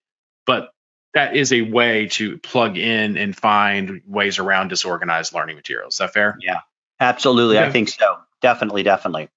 [0.46, 0.72] But
[1.14, 5.96] that is a way to plug in and find ways around disorganized learning materials.
[5.96, 6.38] Is that fair?
[6.42, 6.60] Yeah,
[7.00, 7.58] absolutely.
[7.58, 8.18] I think so.
[8.42, 9.30] Definitely, definitely.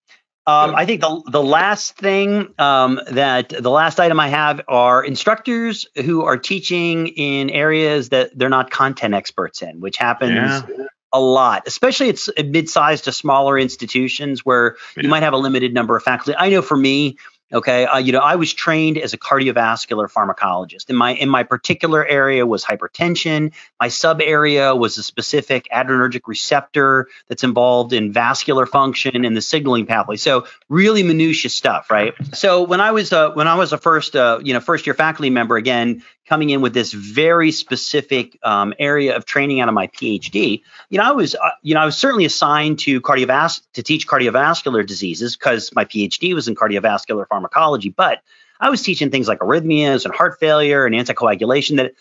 [0.49, 5.05] Um, I think the the last thing um, that the last item I have are
[5.05, 10.87] instructors who are teaching in areas that they're not content experts in, which happens yeah.
[11.13, 15.03] a lot, especially it's mid-sized to smaller institutions where yeah.
[15.03, 16.35] you might have a limited number of faculty.
[16.35, 17.19] I know for me,
[17.51, 20.91] Okay, uh, you know, I was trained as a cardiovascular pharmacologist.
[20.91, 23.53] In my in my particular area was hypertension.
[23.81, 29.41] My sub area was a specific adrenergic receptor that's involved in vascular function and the
[29.41, 30.17] signaling pathway.
[30.17, 32.13] So really minutiae stuff, right?
[32.35, 34.95] So when I was uh, when I was a first uh, you know first year
[34.95, 39.75] faculty member, again coming in with this very specific um, area of training out of
[39.75, 43.63] my PhD, you know, I was, uh, you know, I was certainly assigned to cardiovascular
[43.73, 47.89] to teach cardiovascular diseases because my PhD was in cardiovascular pharmacology.
[47.89, 48.21] But
[48.61, 51.93] I was teaching things like arrhythmias and heart failure and anticoagulation that,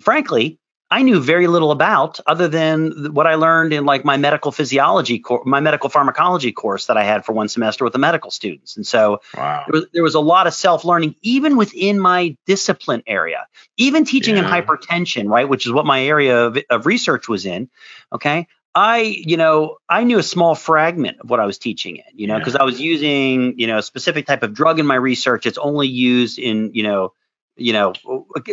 [0.00, 0.58] frankly,
[0.88, 5.18] I knew very little about other than what I learned in like my medical physiology,
[5.18, 8.76] cor- my medical pharmacology course that I had for one semester with the medical students.
[8.76, 9.64] And so wow.
[9.66, 14.04] there, was, there, was, a lot of self learning, even within my discipline area, even
[14.04, 14.44] teaching yeah.
[14.44, 17.68] in hypertension, right, which is what my area of, of research was in.
[18.12, 18.46] Okay.
[18.72, 22.26] I, you know, I knew a small fragment of what I was teaching in, you
[22.26, 22.60] know, because yeah.
[22.60, 25.46] I was using, you know, a specific type of drug in my research.
[25.46, 27.14] It's only used in, you know,
[27.56, 27.94] you know,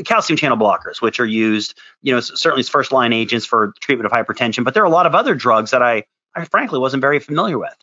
[0.05, 4.11] calcium channel blockers, which are used, you know, certainly as first line agents for treatment
[4.11, 4.63] of hypertension.
[4.63, 7.59] But there are a lot of other drugs that I, I frankly wasn't very familiar
[7.59, 7.75] with.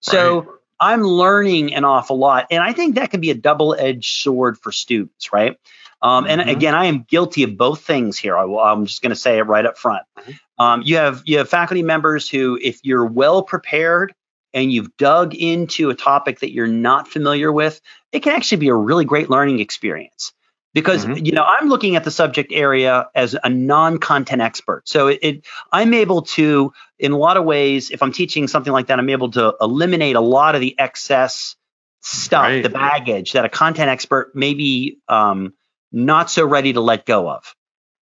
[0.00, 0.48] So right.
[0.80, 2.48] I'm learning an awful lot.
[2.50, 5.56] And I think that can be a double edged sword for students, right?
[6.02, 6.50] Um, and mm-hmm.
[6.50, 8.36] again, I am guilty of both things here.
[8.36, 10.02] I am just going to say it right up front.
[10.18, 10.32] Mm-hmm.
[10.58, 14.14] Um, you have you have faculty members who, if you're well prepared
[14.52, 17.80] and you've dug into a topic that you're not familiar with,
[18.12, 20.32] it can actually be a really great learning experience
[20.74, 21.24] because mm-hmm.
[21.24, 24.86] you know i'm looking at the subject area as a non-content expert.
[24.86, 28.72] So it, it, i'm able to in a lot of ways if i'm teaching something
[28.72, 31.56] like that i'm able to eliminate a lot of the excess
[32.04, 32.62] stuff right.
[32.62, 35.54] the baggage that a content expert may be um,
[35.90, 37.54] not so ready to let go of.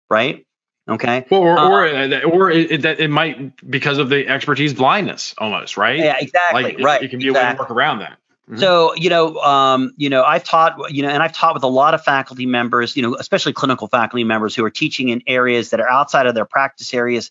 [0.10, 0.46] Right?
[0.90, 1.26] Okay?
[1.30, 5.36] Well, or uh, or, uh, or it, it, it, might because of the expertise blindness
[5.38, 6.00] almost right?
[6.00, 6.64] Yeah exactly.
[6.64, 7.02] Like right.
[7.02, 7.42] it, it can be exactly.
[7.42, 8.18] a way to work around that
[8.50, 8.60] Mm-hmm.
[8.60, 11.68] So, you know, um, you know, I've taught, you know, and I've taught with a
[11.68, 15.72] lot of faculty members, you know, especially clinical faculty members who are teaching in areas
[15.72, 17.30] that are outside of their practice areas.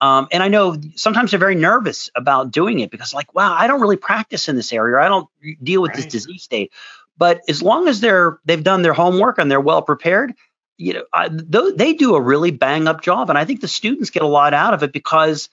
[0.00, 3.66] Um, and I know sometimes they're very nervous about doing it because, like, wow, I
[3.66, 4.96] don't really practice in this area.
[4.96, 5.28] Or I don't
[5.62, 5.96] deal with right.
[5.96, 6.72] this disease state.
[7.18, 10.34] But as long as they're they've done their homework and they're well prepared,
[10.78, 13.28] you know, I, th- they do a really bang up job.
[13.28, 15.48] And I think the students get a lot out of it because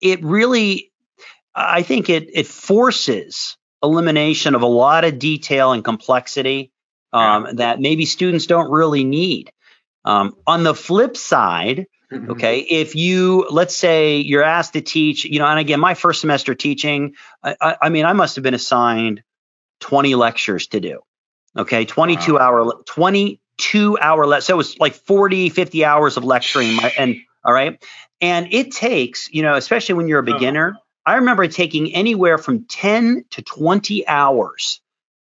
[0.00, 0.90] it really,
[1.54, 6.72] I think it it forces elimination of a lot of detail and complexity
[7.12, 7.52] um, yeah.
[7.54, 9.50] that maybe students don't really need.
[10.04, 12.32] Um, on the flip side, mm-hmm.
[12.32, 16.20] okay, if you let's say you're asked to teach, you know, and again, my first
[16.20, 19.22] semester teaching, I, I mean, I must have been assigned
[19.80, 21.00] 20 lectures to do.
[21.56, 22.40] Okay, 22 wow.
[22.40, 26.74] hour, 22 hour, le- so it was like 40, 50 hours of lecturing.
[26.74, 27.82] My, and all right,
[28.20, 30.38] and it takes, you know, especially when you're a uh-huh.
[30.38, 30.78] beginner.
[31.06, 34.80] I remember taking anywhere from 10 to 20 hours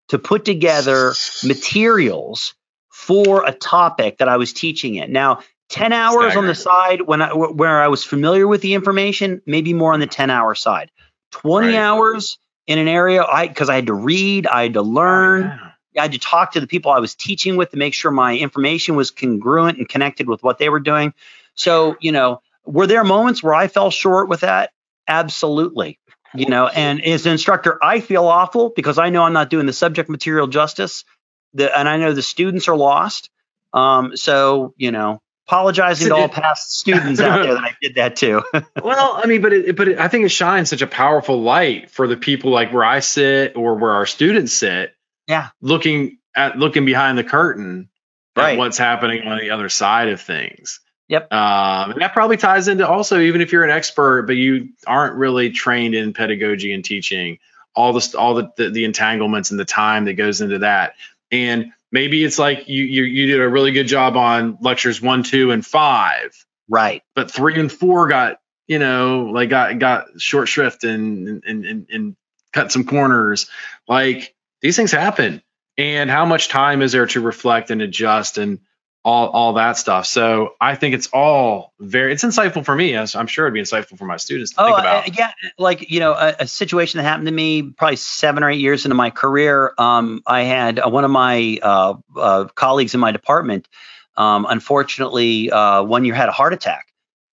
[0.08, 1.14] to put together
[1.44, 2.56] materials
[2.90, 5.12] for a topic that I was teaching in.
[5.12, 6.38] Now, 10 hours Staggering.
[6.38, 10.00] on the side when I, where I was familiar with the information, maybe more on
[10.00, 10.90] the 10 hour side.
[11.32, 11.76] 20 right.
[11.76, 15.72] hours in an area I because I had to read, I had to learn, oh,
[15.94, 16.00] yeah.
[16.00, 18.38] I had to talk to the people I was teaching with to make sure my
[18.38, 21.14] information was congruent and connected with what they were doing.
[21.56, 24.72] So, you know, were there moments where I fell short with that?
[25.08, 26.00] Absolutely.
[26.36, 29.68] You know, and as an instructor, I feel awful because I know I'm not doing
[29.68, 31.06] the subject material justice.
[31.54, 33.30] The, and I know the students are lost.
[33.72, 38.16] Um, so, you know, apologizing to all past students out there that I did that
[38.16, 38.42] too.
[38.84, 41.92] well, I mean, but it, but it, I think it shines such a powerful light
[41.92, 44.96] for the people like where I sit or where our students sit.
[45.28, 45.50] Yeah.
[45.62, 47.90] Looking at looking behind the curtain
[48.36, 48.54] right.
[48.54, 50.80] at what's happening on the other side of things.
[51.10, 51.32] Yep.
[51.34, 55.16] Um, and that probably ties into also, even if you're an expert, but you aren't
[55.16, 57.40] really trained in pedagogy and teaching,
[57.76, 60.96] all the all the, the, the entanglements and the time that goes into that.
[61.32, 65.24] And maybe it's like you, you you did a really good job on lectures one,
[65.24, 66.34] two, and five.
[66.70, 67.04] Right.
[67.16, 71.88] But three and four got, you know, like got got short shrift and and and,
[71.92, 72.16] and
[72.54, 73.50] cut some corners.
[73.88, 75.42] Like these things happen.
[75.78, 78.60] And how much time is there to reflect and adjust and
[79.06, 80.06] all all that stuff.
[80.06, 82.98] So I think it's all very it's insightful for me.
[82.98, 85.08] I'm sure it'd be insightful for my students to oh, think about.
[85.08, 88.50] Uh, yeah, like you know, a, a, situation that happened to me probably seven or
[88.50, 89.74] eight years into my career.
[89.78, 93.68] Um, I had uh, one of my uh, uh colleagues in my department.
[94.16, 96.88] Um, unfortunately, uh, one year had a heart attack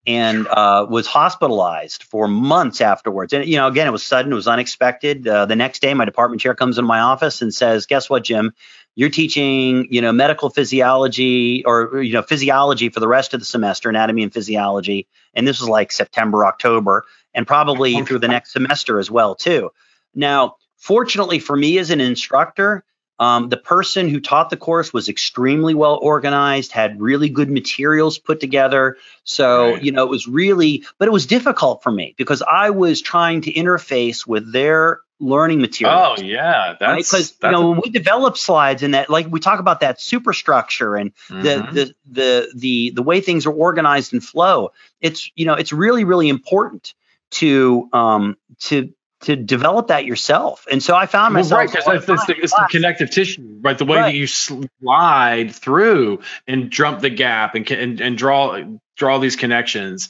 [0.08, 3.34] and uh, was hospitalized for months afterwards.
[3.34, 5.24] And you know, again, it was sudden, it was unexpected.
[5.24, 8.54] the next day, my department chair comes into my office and says, "Guess what, Jim?
[8.96, 13.46] You're teaching, you know, medical physiology or you know physiology for the rest of the
[13.46, 15.08] semester, anatomy and physiology.
[15.34, 19.70] And this was like September, October, and probably through the next semester as well too.
[20.14, 22.84] Now, fortunately for me as an instructor,
[23.20, 28.18] um, the person who taught the course was extremely well organized, had really good materials
[28.18, 28.98] put together.
[29.26, 29.84] So, right.
[29.84, 33.42] you know, it was really, but it was difficult for me because I was trying
[33.42, 36.20] to interface with their learning materials.
[36.20, 37.50] Oh yeah, that's because right?
[37.50, 40.96] you know a, when we develop slides and that like we talk about that superstructure
[40.96, 41.42] and mm-hmm.
[41.42, 44.72] the, the the the the way things are organized and flow.
[45.02, 46.94] It's you know it's really really important
[47.32, 50.66] to um to to develop that yourself.
[50.72, 53.78] And so I found myself well, right because it's, the, it's the connective tissue, right?
[53.78, 54.06] The way right.
[54.08, 58.64] that you slide through and jump the gap and and, and draw
[58.96, 60.10] draw these connections,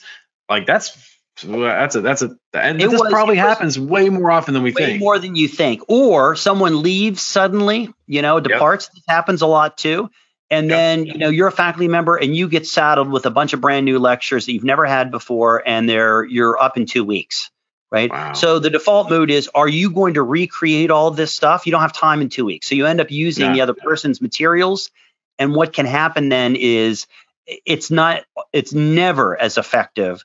[0.49, 0.95] like that's
[1.43, 4.71] that's a that's a and it this was, probably happens way more often than we
[4.73, 4.99] way think.
[4.99, 5.81] More than you think.
[5.87, 8.89] Or someone leaves suddenly, you know, departs.
[8.89, 8.93] Yep.
[8.95, 10.09] This happens a lot too.
[10.51, 10.75] And yep.
[10.75, 13.61] then, you know, you're a faculty member and you get saddled with a bunch of
[13.61, 17.49] brand new lectures that you've never had before, and they're you're up in two weeks
[17.91, 18.11] right?
[18.11, 18.33] Wow.
[18.33, 21.65] So the default mode is are you going to recreate all this stuff?
[21.65, 22.67] You don't have time in two weeks.
[22.67, 23.53] So you end up using yeah.
[23.53, 24.91] the other person's materials.
[25.37, 27.07] And what can happen then is
[27.45, 28.23] it's not,
[28.53, 30.23] it's never as effective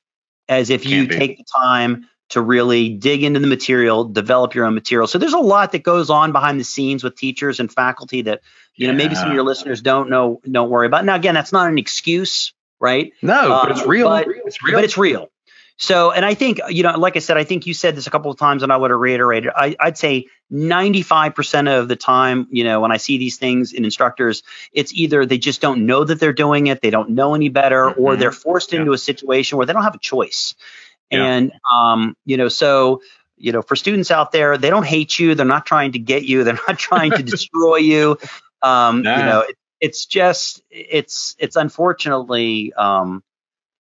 [0.49, 4.75] as if you take the time to really dig into the material, develop your own
[4.75, 5.07] material.
[5.07, 8.41] So there's a lot that goes on behind the scenes with teachers and faculty that,
[8.75, 8.93] you yeah.
[8.93, 11.05] know, maybe some of your listeners don't know, don't worry about.
[11.05, 13.13] Now, again, that's not an excuse, right?
[13.23, 14.09] No, um, but it's real.
[14.09, 14.75] But it's real.
[14.77, 15.31] But it's real.
[15.77, 18.11] So, and I think, you know, like I said, I think you said this a
[18.11, 19.51] couple of times and I would have reiterated.
[19.55, 23.85] I, would say 95% of the time, you know, when I see these things in
[23.85, 27.49] instructors, it's either they just don't know that they're doing it, they don't know any
[27.49, 28.01] better, mm-hmm.
[28.01, 28.81] or they're forced yeah.
[28.81, 30.55] into a situation where they don't have a choice.
[31.11, 31.25] Yeah.
[31.25, 33.03] And, um, you know, so,
[33.37, 35.35] you know, for students out there, they don't hate you.
[35.35, 36.45] They're not trying to get you.
[36.45, 38.19] They're not trying to destroy you.
[38.63, 39.19] Um, nah.
[39.19, 43.25] You know, it, it's just, it's, it's unfortunately, um,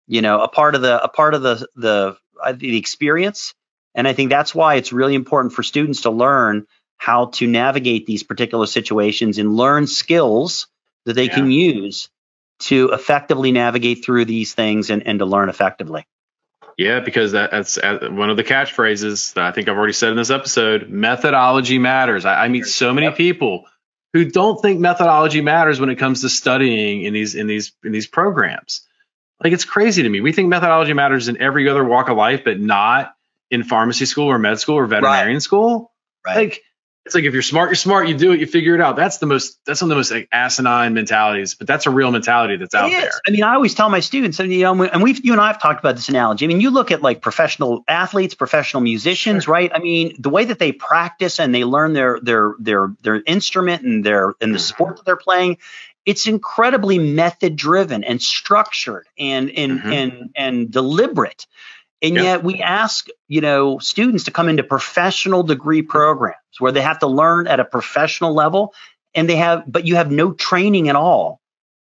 [0.07, 3.53] you know a part of the a part of the the uh, the experience
[3.95, 6.65] and i think that's why it's really important for students to learn
[6.97, 10.67] how to navigate these particular situations and learn skills
[11.05, 11.35] that they yeah.
[11.35, 12.09] can use
[12.59, 16.05] to effectively navigate through these things and, and to learn effectively
[16.77, 20.11] yeah because that, that's uh, one of the catchphrases that i think i've already said
[20.11, 23.17] in this episode methodology matters i, I meet so many yep.
[23.17, 23.65] people
[24.13, 27.91] who don't think methodology matters when it comes to studying in these in these in
[27.91, 28.87] these programs
[29.43, 30.21] like it's crazy to me.
[30.21, 33.13] We think methodology matters in every other walk of life, but not
[33.51, 35.41] in pharmacy school or med school or veterinarian right.
[35.41, 35.91] school.
[36.25, 36.37] Right.
[36.37, 36.63] Like
[37.05, 38.07] it's like if you're smart, you're smart.
[38.07, 38.95] You do it, you figure it out.
[38.95, 39.59] That's the most.
[39.65, 42.89] That's one of the most like, asinine mentalities, but that's a real mentality that's out
[42.89, 43.11] there.
[43.27, 45.47] I mean, I always tell my students, and you know, and we've you and I
[45.47, 46.45] have talked about this analogy.
[46.45, 49.53] I mean, you look at like professional athletes, professional musicians, sure.
[49.53, 49.69] right?
[49.75, 53.83] I mean, the way that they practice and they learn their their their their instrument
[53.83, 54.57] and their and the mm-hmm.
[54.59, 55.57] sport that they're playing,
[56.05, 59.91] it's incredibly method driven and structured and and mm-hmm.
[59.91, 61.47] and and deliberate.
[62.01, 66.81] And yet we ask you know students to come into professional degree programs where they
[66.81, 68.73] have to learn at a professional level
[69.15, 71.39] and they have but you have no training at all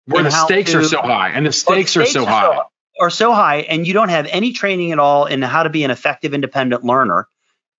[0.06, 2.54] where the stakes to, are so high and the stakes, the stakes are so high
[2.54, 2.62] so,
[3.00, 5.84] are so high and you don't have any training at all in how to be
[5.84, 7.26] an effective independent learner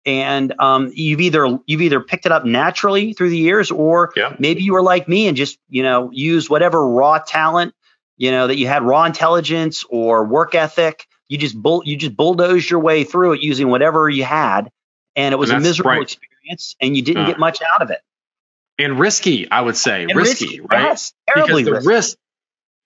[0.06, 4.36] and um, you've either you've either picked it up naturally through the years or yeah.
[4.40, 7.74] maybe you were like me and just you know use whatever raw talent
[8.18, 11.08] you know that you had raw intelligence or work ethic.
[11.28, 14.72] You just bull you just bulldozed your way through it using whatever you had.
[15.16, 16.02] And it was and a miserable right.
[16.02, 18.00] experience and you didn't uh, get much out of it.
[18.80, 20.06] And risky i would say.
[20.06, 20.84] Risky, risky, right?
[20.84, 21.90] Yes, terribly because the risky.
[21.90, 22.18] risk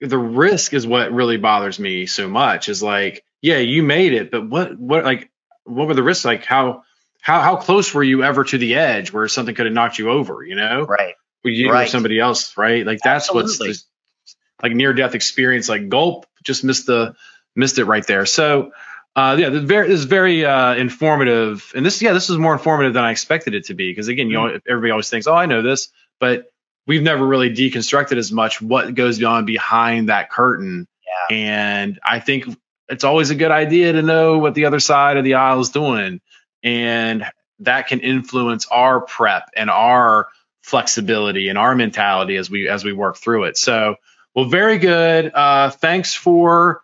[0.02, 4.30] the risk is what really bothers me so much is like yeah you made it
[4.30, 5.32] but what what like
[5.66, 6.26] what were the risks?
[6.26, 6.84] Like how
[7.26, 10.12] how how close were you ever to the edge where something could have knocked you
[10.12, 10.44] over?
[10.44, 11.16] You know, right?
[11.44, 11.88] You right.
[11.88, 12.86] or somebody else, right?
[12.86, 13.70] Like that's Absolutely.
[13.70, 15.68] what's the, like near death experience.
[15.68, 17.16] Like gulp, just missed the
[17.56, 18.26] missed it right there.
[18.26, 18.72] So.
[19.18, 22.52] Uh, yeah, this, very, this is very uh, informative, and this, yeah, this is more
[22.52, 23.90] informative than I expected it to be.
[23.90, 24.58] Because again, you know, mm-hmm.
[24.70, 25.88] everybody always thinks, "Oh, I know this,"
[26.20, 26.52] but
[26.86, 30.86] we've never really deconstructed as much what goes on behind that curtain.
[31.30, 31.38] Yeah.
[31.38, 32.58] And I think
[32.90, 35.70] it's always a good idea to know what the other side of the aisle is
[35.70, 36.20] doing
[36.66, 37.26] and
[37.60, 40.28] that can influence our prep and our
[40.64, 43.56] flexibility and our mentality as we as we work through it.
[43.58, 43.96] So,
[44.34, 45.32] well, very good.
[45.34, 46.82] Uh, thanks for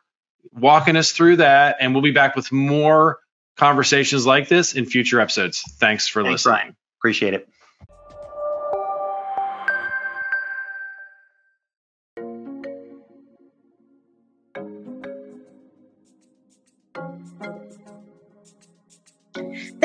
[0.54, 3.20] walking us through that, and we'll be back with more
[3.58, 5.64] conversations like this in future episodes.
[5.80, 6.54] Thanks for thanks, listening.
[6.54, 6.76] Ryan.
[7.00, 7.50] Appreciate it.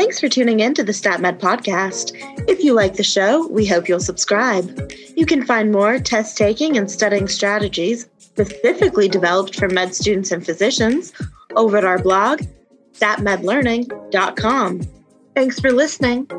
[0.06, 2.12] Thanks for tuning in to the StatMed podcast.
[2.48, 4.92] If you like the show, we hope you'll subscribe.
[5.16, 10.46] You can find more test taking and studying strategies specifically developed for med students and
[10.46, 11.12] physicians
[11.56, 12.42] over at our blog,
[12.92, 14.82] statmedlearning.com.
[15.34, 16.30] Thanks for listening.